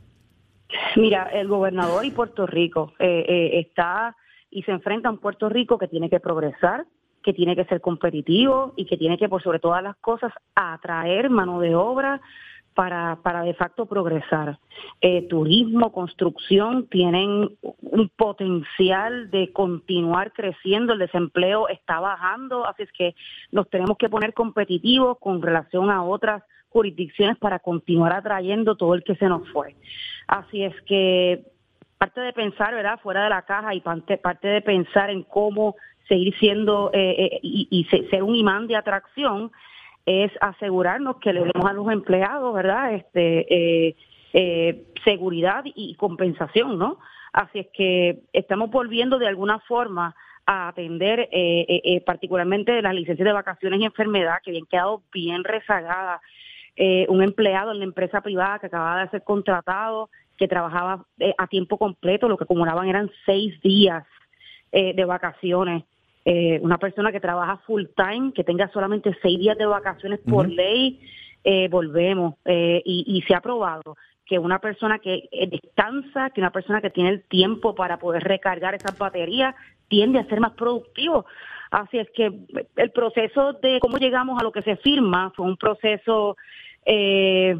[0.96, 4.16] Mira, el gobernador y Puerto Rico eh, eh, está
[4.50, 6.84] y se enfrenta a un Puerto Rico que tiene que progresar,
[7.22, 11.30] que tiene que ser competitivo y que tiene que, por sobre todas las cosas, atraer
[11.30, 12.20] mano de obra
[12.74, 14.58] para, para de facto progresar.
[15.30, 23.14] turismo, construcción tienen un potencial de continuar creciendo, el desempleo está bajando, así es que
[23.52, 26.42] nos tenemos que poner competitivos con relación a otras
[26.74, 29.76] jurisdicciones para continuar atrayendo todo el que se nos fue.
[30.26, 31.44] Así es que
[31.98, 34.18] parte de pensar, ¿verdad?, fuera de la caja y parte,
[34.48, 35.76] de pensar en cómo
[36.08, 39.52] seguir siendo eh, eh, y, ser un imán de atracción
[40.04, 43.46] es asegurarnos que le demos a los empleados, ¿verdad?, este,
[43.88, 43.96] eh,
[44.32, 46.98] eh, seguridad y compensación, ¿no?
[47.32, 50.14] Así es que estamos volviendo de alguna forma
[50.44, 51.30] a atender
[52.04, 56.20] particularmente las licencias de vacaciones y enfermedad que habían quedado bien rezagadas.
[56.76, 61.32] Eh, un empleado en la empresa privada que acababa de ser contratado, que trabajaba eh,
[61.38, 64.04] a tiempo completo, lo que acumulaban eran seis días
[64.72, 65.84] eh, de vacaciones.
[66.62, 70.98] Una persona que trabaja full time, que tenga solamente seis días de vacaciones por ley,
[71.68, 72.36] volvemos.
[72.46, 77.10] Y, y se ha probado que una persona que descansa, que una persona que tiene
[77.10, 79.54] el tiempo para poder recargar esas baterías,
[79.88, 81.26] tiende a ser más productivo.
[81.74, 82.30] Así es que
[82.76, 86.36] el proceso de cómo llegamos a lo que se firma fue un proceso
[86.86, 87.56] eh,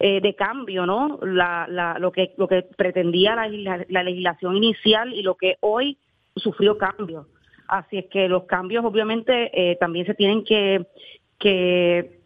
[0.00, 1.20] eh, de cambio, ¿no?
[1.22, 5.58] La, la, lo que lo que pretendía la, legisla- la legislación inicial y lo que
[5.60, 5.96] hoy
[6.34, 7.26] sufrió cambio.
[7.68, 10.84] Así es que los cambios, obviamente, eh, también se tienen que,
[11.38, 12.18] que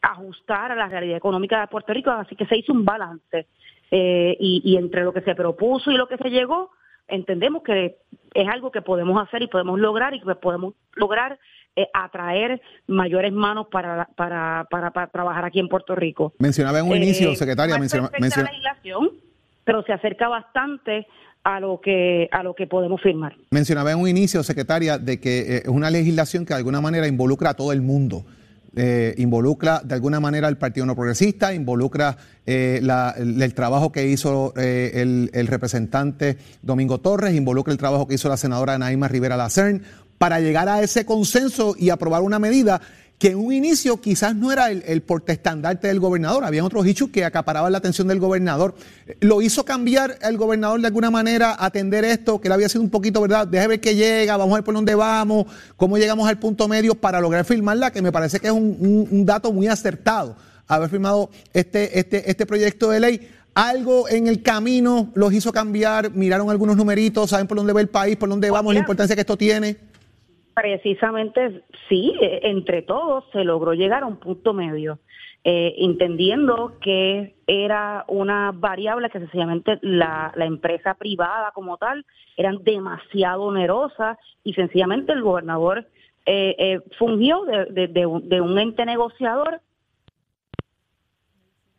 [0.00, 2.10] ajustar a la realidad económica de Puerto Rico.
[2.12, 3.48] Así que se hizo un balance
[3.90, 6.70] eh, y entre lo que se propuso y lo que se llegó,
[7.08, 7.96] entendemos que
[8.34, 11.38] es algo que podemos hacer y podemos lograr y que podemos lograr
[11.76, 16.32] eh, atraer mayores manos para, para, para, para trabajar aquí en Puerto Rico.
[16.38, 18.10] Mencionaba en un Eh, inicio, secretaria, es menciona-
[18.50, 19.10] legislación,
[19.64, 21.06] pero se acerca bastante
[21.42, 23.34] a lo que a lo que podemos firmar.
[23.50, 27.06] mencionaba en un inicio, secretaria, de que eh, es una legislación que de alguna manera
[27.06, 28.24] involucra a todo el mundo.
[28.76, 33.92] Eh, involucra de alguna manera al Partido No Progresista, involucra eh, la- el, el trabajo
[33.92, 38.76] que hizo eh, el, el representante Domingo Torres, involucra el trabajo que hizo la senadora
[38.76, 39.82] Naima Rivera Lacern,
[40.18, 42.80] para llegar a ese consenso y aprobar una medida
[43.18, 47.10] que en un inicio quizás no era el, el portaestandarte del gobernador, había otros issues
[47.10, 48.74] que acaparaban la atención del gobernador.
[49.20, 52.90] ¿Lo hizo cambiar el gobernador de alguna manera atender esto, que le había sido un
[52.90, 53.46] poquito, ¿verdad?
[53.46, 55.46] Deje ver qué llega, vamos a ver por dónde vamos,
[55.76, 59.08] cómo llegamos al punto medio para lograr firmarla, que me parece que es un, un-
[59.10, 60.36] un dato muy acertado,
[60.66, 63.30] haber firmado este, este, este proyecto de ley.
[63.54, 67.88] Algo en el camino los hizo cambiar, miraron algunos numeritos, saben por dónde va el
[67.88, 69.76] país, por dónde vamos, la importancia que esto tiene.
[70.54, 75.00] Precisamente sí, eh, entre todos se logró llegar a un punto medio,
[75.42, 82.62] eh, entendiendo que era una variable que sencillamente la, la empresa privada como tal eran
[82.64, 85.86] demasiado onerosas y sencillamente el gobernador
[86.26, 89.60] eh, eh, fungió de, un- ente negociador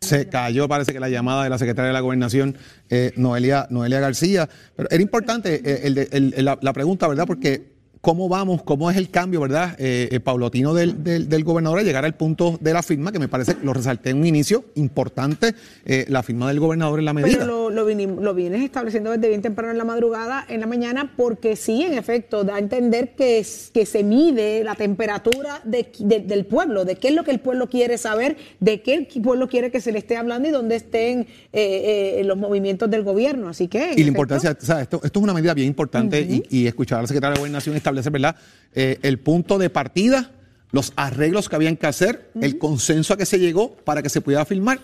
[0.01, 2.55] Se cayó, parece que la llamada de la secretaria de la Gobernación,
[2.91, 4.47] eh, Noelia, Noelia García.
[4.75, 5.97] Pero era importante eh, el-
[6.33, 7.25] el- la, la pregunta, ¿verdad?
[7.25, 7.73] Porque
[8.05, 9.75] cómo vamos, cómo es el cambio, ¿verdad?
[9.79, 13.17] Eh, eh, paulatino del, del- del gobernador a llegar al punto de la firma, que
[13.17, 17.13] me parece, lo resalté en un inicio, importante, eh, la firma del gobernador en la
[17.13, 17.39] medida.
[17.39, 20.67] Pero lo, lo, vinim- lo vienes estableciendo desde bien temprano en la madrugada, en la
[20.67, 25.61] mañana, porque sí, en efecto, da a entender que, es- que se mide la temperatura
[25.63, 28.93] de- de- del pueblo, de qué es lo que el pueblo quiere saber, de qué
[28.93, 33.01] el pueblo quiere que se le esté hablando y dónde estén eh, los movimientos del
[33.01, 33.49] gobierno.
[33.49, 33.77] Así que.
[33.79, 36.67] Y la efecto, importancia, o sea, esto, esto es una medida bien importante y, y
[36.67, 38.35] escuchar a la secretaria de Gobernación establecer, ¿verdad?
[38.73, 40.31] Eh, el punto de partida,
[40.71, 44.21] los arreglos que habían que hacer, el consenso a que se llegó para que se
[44.21, 44.79] pudiera firmar.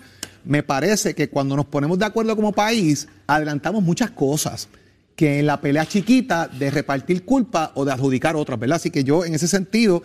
[0.45, 4.69] Me parece que cuando nos ponemos de acuerdo como país, adelantamos muchas cosas
[5.15, 8.77] que en la pelea chiquita de repartir culpa o de adjudicar otras, ¿verdad?
[8.77, 10.01] Así que yo, en ese sentido,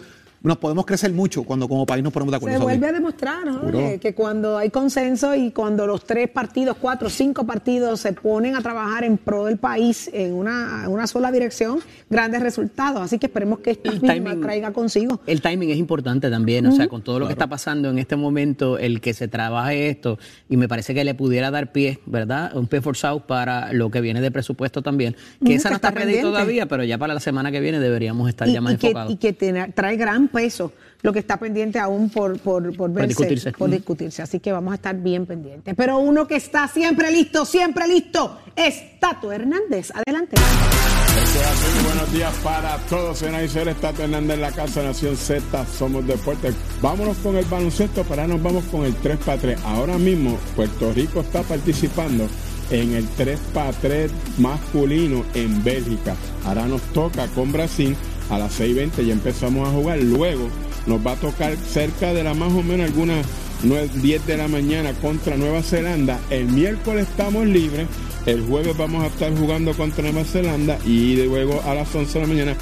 [0.46, 2.58] nos podemos crecer mucho cuando como país nos ponemos de acuerdo.
[2.58, 3.68] Se vuelve a demostrar ¿no?
[3.78, 8.54] Eh, que cuando hay consenso y cuando los tres partidos, cuatro, cinco partidos se ponen
[8.56, 13.00] a trabajar en pro del país en una, una sola dirección, grandes resultados.
[13.02, 15.20] Así que esperemos que esta firma timing- traiga consigo.
[15.26, 18.16] El timing es importante también, o sea, con todo lo que está pasando en este
[18.16, 20.18] momento, el que se trabaje esto,
[20.48, 22.56] y me parece que le pudiera dar pie, ¿verdad?
[22.56, 25.16] Un pie forzado para lo que viene de presupuesto también.
[25.44, 26.22] Que esa que no está, está ready pendiente.
[26.30, 28.86] todavía, pero ya para la semana que viene deberíamos estar y, ya más y que,
[28.88, 29.12] enfocados.
[29.12, 30.70] y que tiene- trae gran peso
[31.02, 33.52] lo que está pendiente aún por, por, por verse, discutirse.
[33.52, 34.22] por discutirse.
[34.22, 35.74] Así que vamos a estar bien pendientes.
[35.76, 39.92] Pero uno que está siempre listo, siempre listo, es Tato Hernández.
[39.94, 40.36] Adelante.
[40.36, 41.84] Así.
[41.84, 43.22] Buenos días para todos.
[43.22, 45.66] Y señores, Tato Hernández en la Casa Nación Z.
[45.66, 46.54] Somos Deportes.
[46.82, 49.60] Vámonos con el baloncesto, ahora nos vamos con el 3 para 3.
[49.64, 52.28] Ahora mismo, Puerto Rico está participando
[52.70, 56.16] en el 3 para 3 masculino en Bélgica.
[56.44, 57.96] Ahora nos toca con Brasil
[58.30, 59.98] a las 6.20 y empezamos a jugar.
[59.98, 60.48] Luego
[60.86, 63.26] nos va a tocar cerca de la más o menos algunas
[63.62, 66.20] 9, 10 de la mañana contra Nueva Zelanda.
[66.30, 67.86] El miércoles estamos libres.
[68.26, 72.20] El jueves vamos a estar jugando contra Nueva Zelanda y luego a las 11 de
[72.20, 72.56] la mañana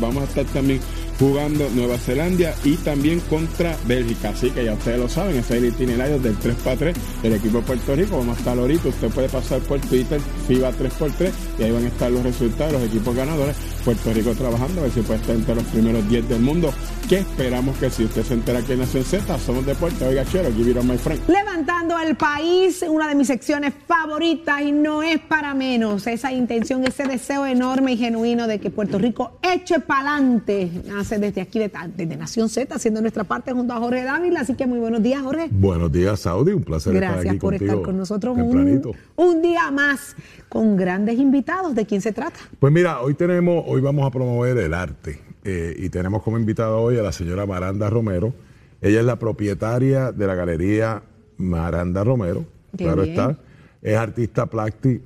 [0.00, 0.80] vamos a estar también
[1.18, 4.30] jugando Nueva Zelanda y también contra Bélgica.
[4.30, 7.58] Así que ya ustedes lo saben, es el itinerario del 3 para 3 del equipo
[7.58, 8.18] de Puerto Rico.
[8.18, 8.88] Vamos a estar ahorita.
[8.88, 12.82] Usted puede pasar por Twitter, FIBA 3x3 y ahí van a estar los resultados, los
[12.82, 13.56] equipos ganadores.
[13.84, 16.72] Puerto Rico trabajando, a ver si puede estar entre los primeros 10 del mundo.
[17.08, 20.52] Que esperamos que si usted se entera que en Nación Z, somos deporte, oiga, chero,
[20.56, 21.20] give it on my friend.
[21.28, 26.06] Levantando el país, una de mis secciones favoritas y no es para menos.
[26.08, 30.68] Esa intención, ese deseo enorme y genuino de que Puerto Rico eche pa'lante.
[31.08, 34.40] Desde aquí, de- desde Nación Z, haciendo nuestra parte junto a Jorge Dávila.
[34.40, 35.48] Así que muy buenos días, Jorge.
[35.52, 36.52] Buenos días, Saudi.
[36.52, 37.70] Un placer estar Gracias aquí por contigo.
[37.72, 38.82] estar con nosotros un,
[39.16, 40.16] un día más
[40.48, 41.74] con grandes invitados.
[41.74, 42.40] ¿De quién se trata?
[42.58, 46.72] Pues mira, hoy tenemos, hoy vamos a promover el arte eh, y tenemos como invitada
[46.76, 48.34] hoy a la señora Maranda Romero.
[48.80, 51.02] Ella es la propietaria de la galería
[51.38, 52.44] Maranda Romero.
[52.76, 53.14] Qué claro bien.
[53.18, 53.38] está.
[53.82, 54.48] Es artista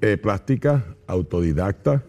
[0.01, 2.03] eh, plástica, autodidacta.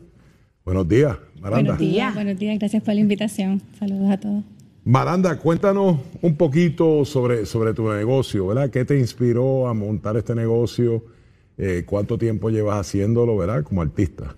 [0.63, 1.75] Buenos días, Maranda.
[1.75, 3.61] Buenos días, buenos días, gracias por la invitación.
[3.79, 4.43] Saludos a todos.
[4.83, 8.69] Maranda, cuéntanos un poquito sobre, sobre tu negocio, ¿verdad?
[8.69, 11.03] ¿Qué te inspiró a montar este negocio?
[11.57, 13.63] Eh, ¿Cuánto tiempo llevas haciéndolo, verdad?
[13.63, 14.35] Como artista.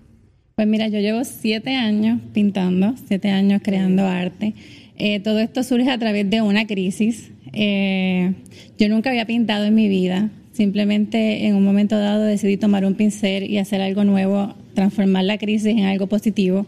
[0.54, 4.54] Pues mira, yo llevo siete años pintando, siete años creando arte.
[4.96, 7.32] Eh, todo esto surge a través de una crisis.
[7.52, 8.34] Eh,
[8.78, 10.30] yo nunca había pintado en mi vida.
[10.52, 15.38] Simplemente en un momento dado decidí tomar un pincel y hacer algo nuevo, transformar la
[15.38, 16.66] crisis en algo positivo.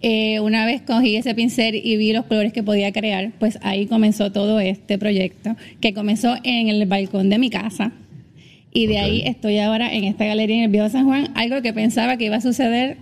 [0.00, 3.86] Eh, una vez cogí ese pincel y vi los colores que podía crear, pues ahí
[3.86, 7.92] comenzó todo este proyecto, que comenzó en el balcón de mi casa.
[8.72, 11.74] Y de ahí estoy ahora en esta galería en el Viejo San Juan, algo que
[11.74, 12.96] pensaba que iba a suceder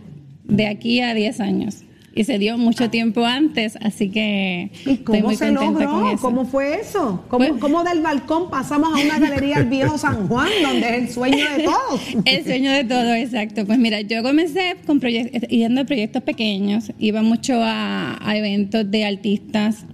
[0.44, 1.84] de aquí a 10 años.
[2.20, 6.10] Y se dio mucho tiempo antes, así que estoy ¿Cómo muy se contenta con logró?
[6.10, 6.20] eso.
[6.20, 7.24] ¿Cómo fue eso?
[7.28, 11.08] ¿Cómo, cómo del balcón pasamos a una galería del viejo San Juan, donde es el
[11.08, 12.00] sueño de todos?
[12.26, 13.64] El sueño de todo, exacto.
[13.64, 18.90] Pues mira, yo comencé con proyectos, yendo a proyectos pequeños, iba mucho a, a eventos
[18.90, 19.86] de artistas.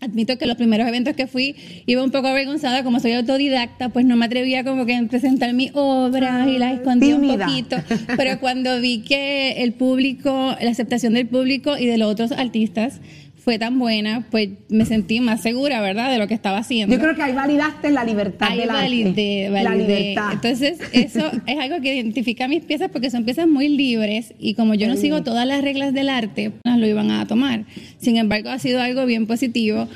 [0.00, 1.54] Admito que los primeros eventos que fui
[1.86, 5.52] iba un poco avergonzada, como soy autodidacta, pues no me atrevía como que a presentar
[5.52, 7.76] mis obras y las escondía un poquito.
[8.16, 13.00] Pero cuando vi que el público, la aceptación del público y de los otros artistas
[13.42, 16.94] fue tan buena, pues me sentí más segura, ¿verdad?, de lo que estaba haciendo.
[16.94, 18.82] Yo creo que ahí validaste la libertad Ahí del arte.
[18.82, 19.98] validé, La validé.
[20.00, 20.32] libertad.
[20.32, 24.74] Entonces, eso es algo que identifica mis piezas porque son piezas muy libres y como
[24.74, 27.64] yo no sigo todas las reglas del arte, no lo iban a tomar.
[27.98, 29.88] Sin embargo, ha sido algo bien positivo.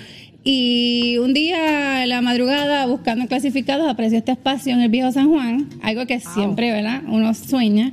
[0.47, 5.29] Y un día, en la madrugada, buscando clasificados, apareció este espacio en el viejo San
[5.31, 7.03] Juan, algo que siempre, ¿verdad?
[7.09, 7.93] Uno sueña.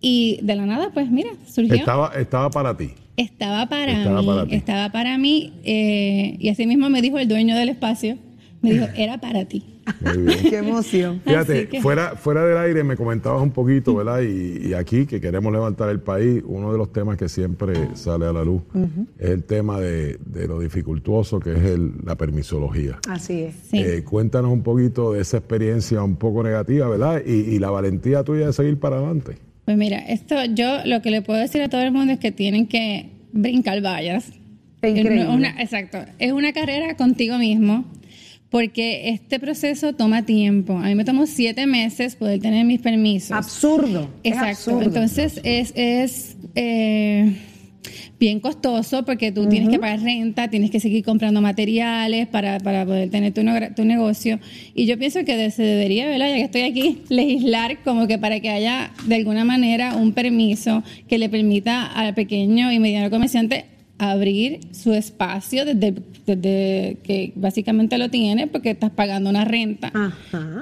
[0.00, 1.74] Y de la nada, pues mira, surgió.
[1.74, 2.90] Estaba, estaba para ti.
[3.16, 4.54] Estaba para Estaba mí, para ti.
[4.54, 8.18] estaba para mí, eh, y así mismo me dijo el dueño del espacio,
[8.60, 9.64] me dijo, era para ti.
[10.00, 10.38] Muy bien.
[10.48, 11.20] Qué emoción.
[11.26, 14.22] Fíjate, que- fuera, fuera del aire me comentabas un poquito, ¿verdad?
[14.22, 18.24] Y, y aquí que queremos levantar el país, uno de los temas que siempre sale
[18.24, 18.62] a la luz
[19.18, 22.98] es el tema de, de lo dificultuoso que es el- la permisología.
[23.10, 23.72] Así es.
[23.74, 27.22] Eh, cuéntanos un poquito de esa experiencia un poco negativa, ¿verdad?
[27.24, 29.36] Y, y la valentía tuya de seguir para adelante.
[29.64, 32.32] Pues mira, esto yo lo que le puedo decir a todo el mundo es que
[32.32, 34.30] tienen que brincar vallas.
[34.82, 35.22] increíble.
[35.22, 36.04] Es una- exacto.
[36.18, 37.86] Es una carrera contigo mismo,
[38.50, 40.76] porque este proceso toma tiempo.
[40.76, 43.32] A mí me tomó siete meses poder tener mis permisos.
[43.32, 44.10] Absurdo.
[44.22, 44.50] es Exacto.
[44.50, 44.82] absurdo.
[44.82, 47.34] Entonces es, es eh,
[48.18, 52.84] bien costoso porque tú tienes que pagar renta, tienes que seguir comprando materiales para, para
[52.86, 53.42] poder tener tu,
[53.76, 54.40] tu negocio.
[54.74, 56.28] Y yo pienso que se debería, ¿verdad?
[56.28, 60.82] ya que estoy aquí, legislar como que para que haya de alguna manera un permiso
[61.08, 63.66] que le permita al pequeño y mediano comerciante
[63.98, 65.94] abrir su espacio desde,
[66.26, 69.92] desde que básicamente lo tiene porque estás pagando una renta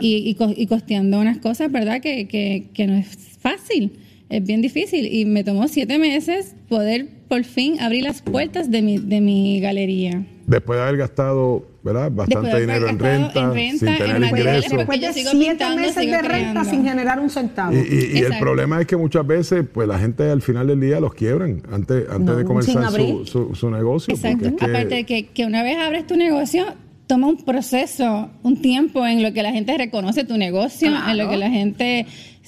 [0.01, 2.01] y, y, co- y costeando unas cosas, ¿verdad?
[2.03, 3.07] Que, que, que no es
[3.41, 3.93] fácil,
[4.37, 5.07] es bien difícil.
[5.13, 9.61] Y me tomó siete meses poder por fin abrir las puertas de mi, de mi
[9.61, 10.25] galería.
[10.47, 12.11] Después de haber gastado, ¿verdad?
[12.11, 14.79] Bastante Después de haber dinero en renta, en renta, sin en tener materiales, ingresos.
[14.79, 16.65] Después de yo sigo siete pintando, meses sigo de renta creando.
[16.71, 17.73] sin generar un centavo.
[17.73, 20.81] Y, y- y el problema es que muchas veces, pues la gente al final del
[20.81, 24.13] día los quiebran antes, antes No, de comenzar su, su- su negocio.
[24.15, 24.39] Exacto.
[24.51, 26.65] porque es que- Aparte de que, que una vez abres tu negocio,
[27.07, 31.31] toma un proceso, un tiempo en lo que la gente reconoce tu negocio, en lo
[31.31, 32.07] que la gente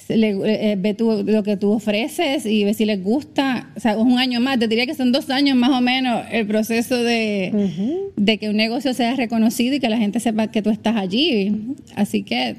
[0.09, 3.69] le- eh, ve tu- lo que tú ofreces y ve si les gusta.
[3.75, 6.23] O sea, es un año más, te diría que son dos años más o menos
[6.31, 7.51] el proceso de,
[8.15, 11.75] de que un negocio sea reconocido y que la gente sepa que tú estás allí.
[11.95, 12.57] Así que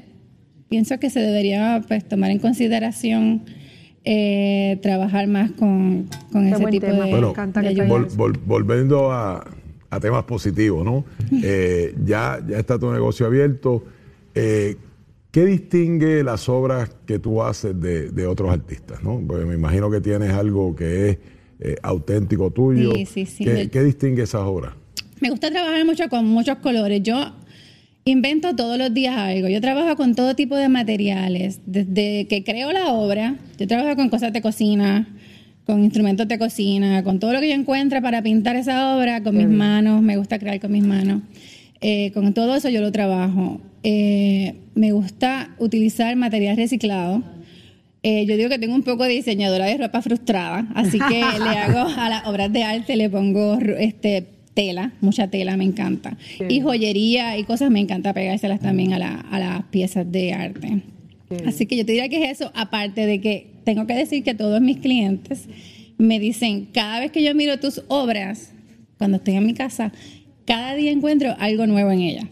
[0.69, 3.41] pienso que se debería pues tomar en consideración
[4.09, 7.69] eh, trabajar más con, con ese tipo tema, de, Bueno, que
[8.15, 9.45] vol- volviendo a,
[9.89, 11.03] a temas positivos, ¿no?
[11.43, 13.83] Eh, ya, ya está tu negocio abierto.
[14.33, 14.75] Eh,
[15.37, 19.21] ¿Qué distingue las obras que tú haces de, de otros artistas, no?
[19.27, 21.17] Porque me imagino que tienes algo que es
[21.59, 22.91] eh, auténtico tuyo.
[22.95, 23.45] Sí, sí, sí.
[23.45, 24.73] ¿Qué, qué distingue esas obras?
[25.19, 27.03] Me gusta trabajar mucho con muchos colores.
[27.03, 27.35] Yo
[28.03, 29.47] invento todos los días algo.
[29.47, 31.59] Yo trabajo con todo tipo de materiales.
[31.67, 35.07] Desde que creo la obra, yo trabajo con cosas de cocina,
[35.67, 39.37] con instrumentos de cocina, con todo lo que yo encuentre para pintar esa obra con
[39.37, 41.21] mis manos, me gusta crear con mis manos.
[41.79, 43.61] Eh, con todo eso yo lo trabajo.
[43.83, 47.23] Eh, me gusta utilizar material reciclado.
[48.03, 51.57] Eh, yo digo que tengo un poco de diseñadora de ropa frustrada, así que le
[51.57, 56.17] hago a las obras de arte, le pongo este, tela, mucha tela, me encanta.
[56.47, 60.81] Y joyería y cosas, me encanta pegárselas también a, la, a las piezas de arte.
[61.45, 64.33] Así que yo te diría que es eso, aparte de que tengo que decir que
[64.33, 65.47] todos mis clientes
[65.97, 68.53] me dicen, cada vez que yo miro tus obras,
[68.97, 69.91] cuando estoy en mi casa,
[70.45, 72.29] cada día encuentro algo nuevo en ella.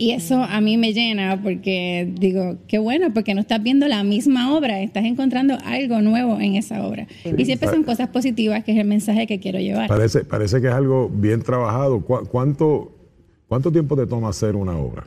[0.00, 4.04] Y eso a mí me llena porque digo, qué bueno, porque no estás viendo la
[4.04, 7.08] misma obra, estás encontrando algo nuevo en esa obra.
[7.36, 9.88] Y siempre son cosas positivas, que es el mensaje que quiero llevar.
[9.88, 12.00] Parece, parece que es algo bien trabajado.
[12.00, 12.92] ¿Cuánto,
[13.48, 15.04] ¿Cuánto tiempo te toma hacer una obra?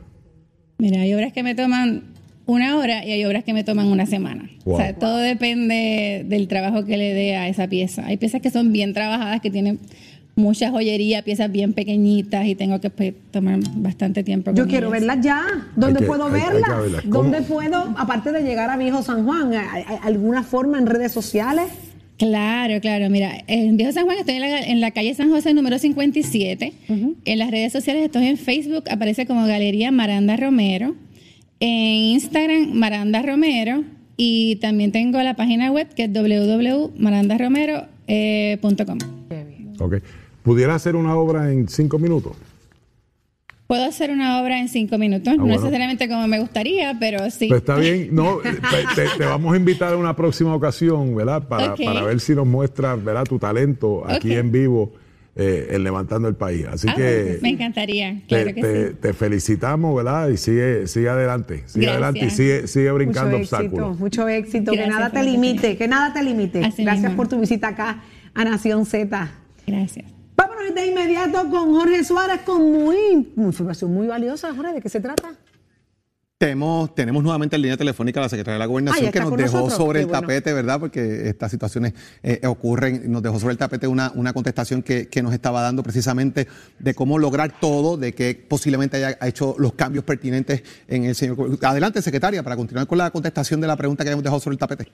[0.76, 2.12] Mira, hay obras que me toman
[2.44, 4.50] una hora y hay obras que me toman una semana.
[4.64, 8.04] O sea, todo depende del trabajo que le dé a esa pieza.
[8.06, 9.78] Hay piezas que son bien trabajadas, que tienen
[10.34, 14.52] mucha joyería, piezas bien pequeñitas y tengo que pues, tomar bastante tiempo.
[14.54, 15.42] Yo quiero verlas ya.
[15.76, 16.70] ¿Dónde puedo verlas?
[17.04, 19.52] ¿Dónde puedo, aparte de llegar a Viejo San Juan,
[20.02, 21.66] alguna forma en redes sociales?
[22.18, 23.10] Claro, claro.
[23.10, 26.72] Mira, en Viejo San Juan estoy en la, calle San José número 57.
[27.24, 30.94] En las redes sociales estoy en Facebook, aparece como Galería Maranda Romero.
[31.60, 33.84] En Instagram, Maranda Romero.
[34.16, 38.98] Y también tengo la página web que es www.marandaromero.com.
[39.80, 39.94] Ok.
[40.42, 42.32] ¿Pudiera hacer una obra en cinco minutos?
[43.66, 47.48] Puedo hacer una obra en cinco minutos, ah, no necesariamente como me gustaría, pero sí.
[47.48, 48.38] Pues está bien, no,
[49.16, 51.48] te, vamos a invitar a una próxima ocasión, ¿verdad?
[51.48, 53.24] Para, para ver si nos muestras, ¿verdad?
[53.24, 54.92] Tu talento aquí en vivo
[55.34, 56.66] eh, en Levantando el País.
[56.70, 57.38] Así ah, que...
[57.40, 58.96] Me encantaría, claro te, que sí.
[59.00, 60.28] te, felicitamos, ¿verdad?
[60.28, 63.88] Y sigue, sigue adelante, sigue adelante y sigue, sigue brincando mucho obstáculos.
[63.88, 66.60] Éxito, mucho éxito, que nada te limite, que nada te limite.
[66.76, 68.02] Gracias por tu visita acá
[68.34, 69.30] a Nación Z.
[69.66, 70.11] Gracias.
[70.62, 74.54] Vámonos de inmediato con Jorge Suárez con muy, información muy valiosa.
[74.54, 75.34] Jorge, ¿de qué se trata?
[76.38, 79.70] Tenemos, tenemos nuevamente en línea telefónica a la secretaria de la Gobernación que nos dejó
[79.70, 80.80] sobre el tapete, ¿verdad?
[80.80, 85.22] Porque estas situaciones eh, ocurren, nos dejó sobre el tapete una, una contestación que, que,
[85.22, 86.48] nos estaba dando precisamente
[86.78, 91.58] de cómo lograr todo, de que posiblemente haya hecho los cambios pertinentes en el señor.
[91.62, 94.58] Adelante, secretaria, para continuar con la contestación de la pregunta que hemos dejado sobre el
[94.58, 94.88] tapete.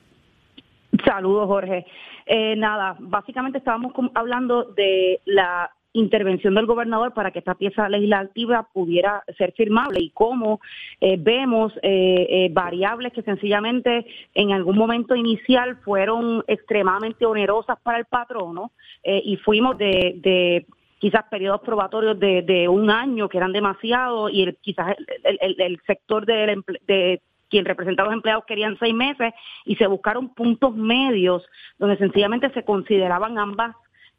[1.04, 1.86] Saludos, Jorge.
[2.26, 8.68] Eh, nada, básicamente estábamos hablando de la intervención del gobernador para que esta pieza legislativa
[8.72, 10.60] pudiera ser firmable y cómo
[11.00, 18.04] eh, vemos eh, variables que sencillamente en algún momento inicial fueron extremadamente onerosas para el
[18.04, 18.72] patrono
[19.02, 20.66] y fuimos de,
[20.98, 27.20] quizás periodos probatorios de, un año que eran demasiado y el, quizás el, sector de
[27.48, 29.32] quien representaba a los empleados querían seis meses
[29.64, 31.44] y se buscaron puntos medios
[31.78, 33.74] donde sencillamente se consideraban ambas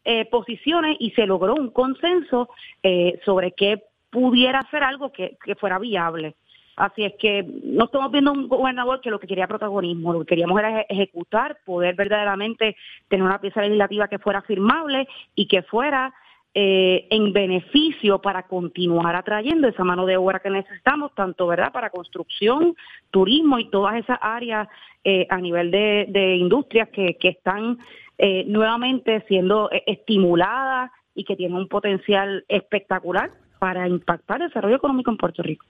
[0.06, 2.50] eh, posiciones y se logró un consenso
[2.84, 6.36] eh, sobre qué pudiera ser algo que, fuera viable.
[6.76, 10.28] Así es que no estamos viendo un gobernador que lo que quería protagonismo, lo que
[10.28, 12.78] queríamos era ejecutar, poder verdaderamente
[13.10, 16.14] tener una pieza legislativa que fuera firmable y que fuera
[16.56, 21.92] eh, en beneficio para continuar atrayendo esa mano de obra que necesitamos, tanto verdad para
[21.92, 22.76] construcción,
[23.12, 24.68] turismo y todas esas áreas
[25.04, 27.78] eh, a nivel de, industrias que, que están
[28.18, 33.30] eh, nuevamente siendo estimuladas y que tienen un potencial espectacular
[33.60, 35.66] para impactar el desarrollo económico en Puerto Rico.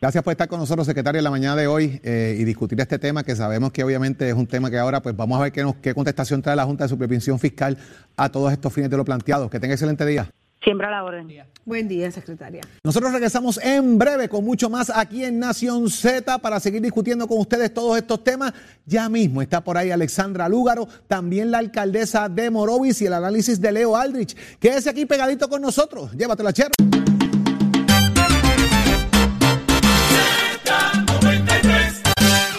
[0.00, 2.98] Gracias por estar con nosotros, secretario, en la mañana de hoy eh, y discutir este
[2.98, 5.62] tema que sabemos que obviamente es un tema que ahora pues vamos a ver qué,
[5.62, 7.76] nos, qué contestación trae la Junta de Supervisión Fiscal
[8.16, 9.50] a todos estos fines de lo planteado.
[9.50, 10.30] Que tenga excelente día.
[10.64, 11.28] Siempre a la orden.
[11.66, 12.62] Buen día, secretaria.
[12.82, 17.38] Nosotros regresamos en breve con mucho más aquí en Nación Z para seguir discutiendo con
[17.38, 18.54] ustedes todos estos temas.
[18.86, 23.60] Ya mismo está por ahí Alexandra Lúgaro, también la alcaldesa de Morovis y el análisis
[23.60, 24.34] de Leo Aldrich.
[24.58, 26.12] Quédese aquí pegadito con nosotros.
[26.12, 26.72] Llévatela, chero.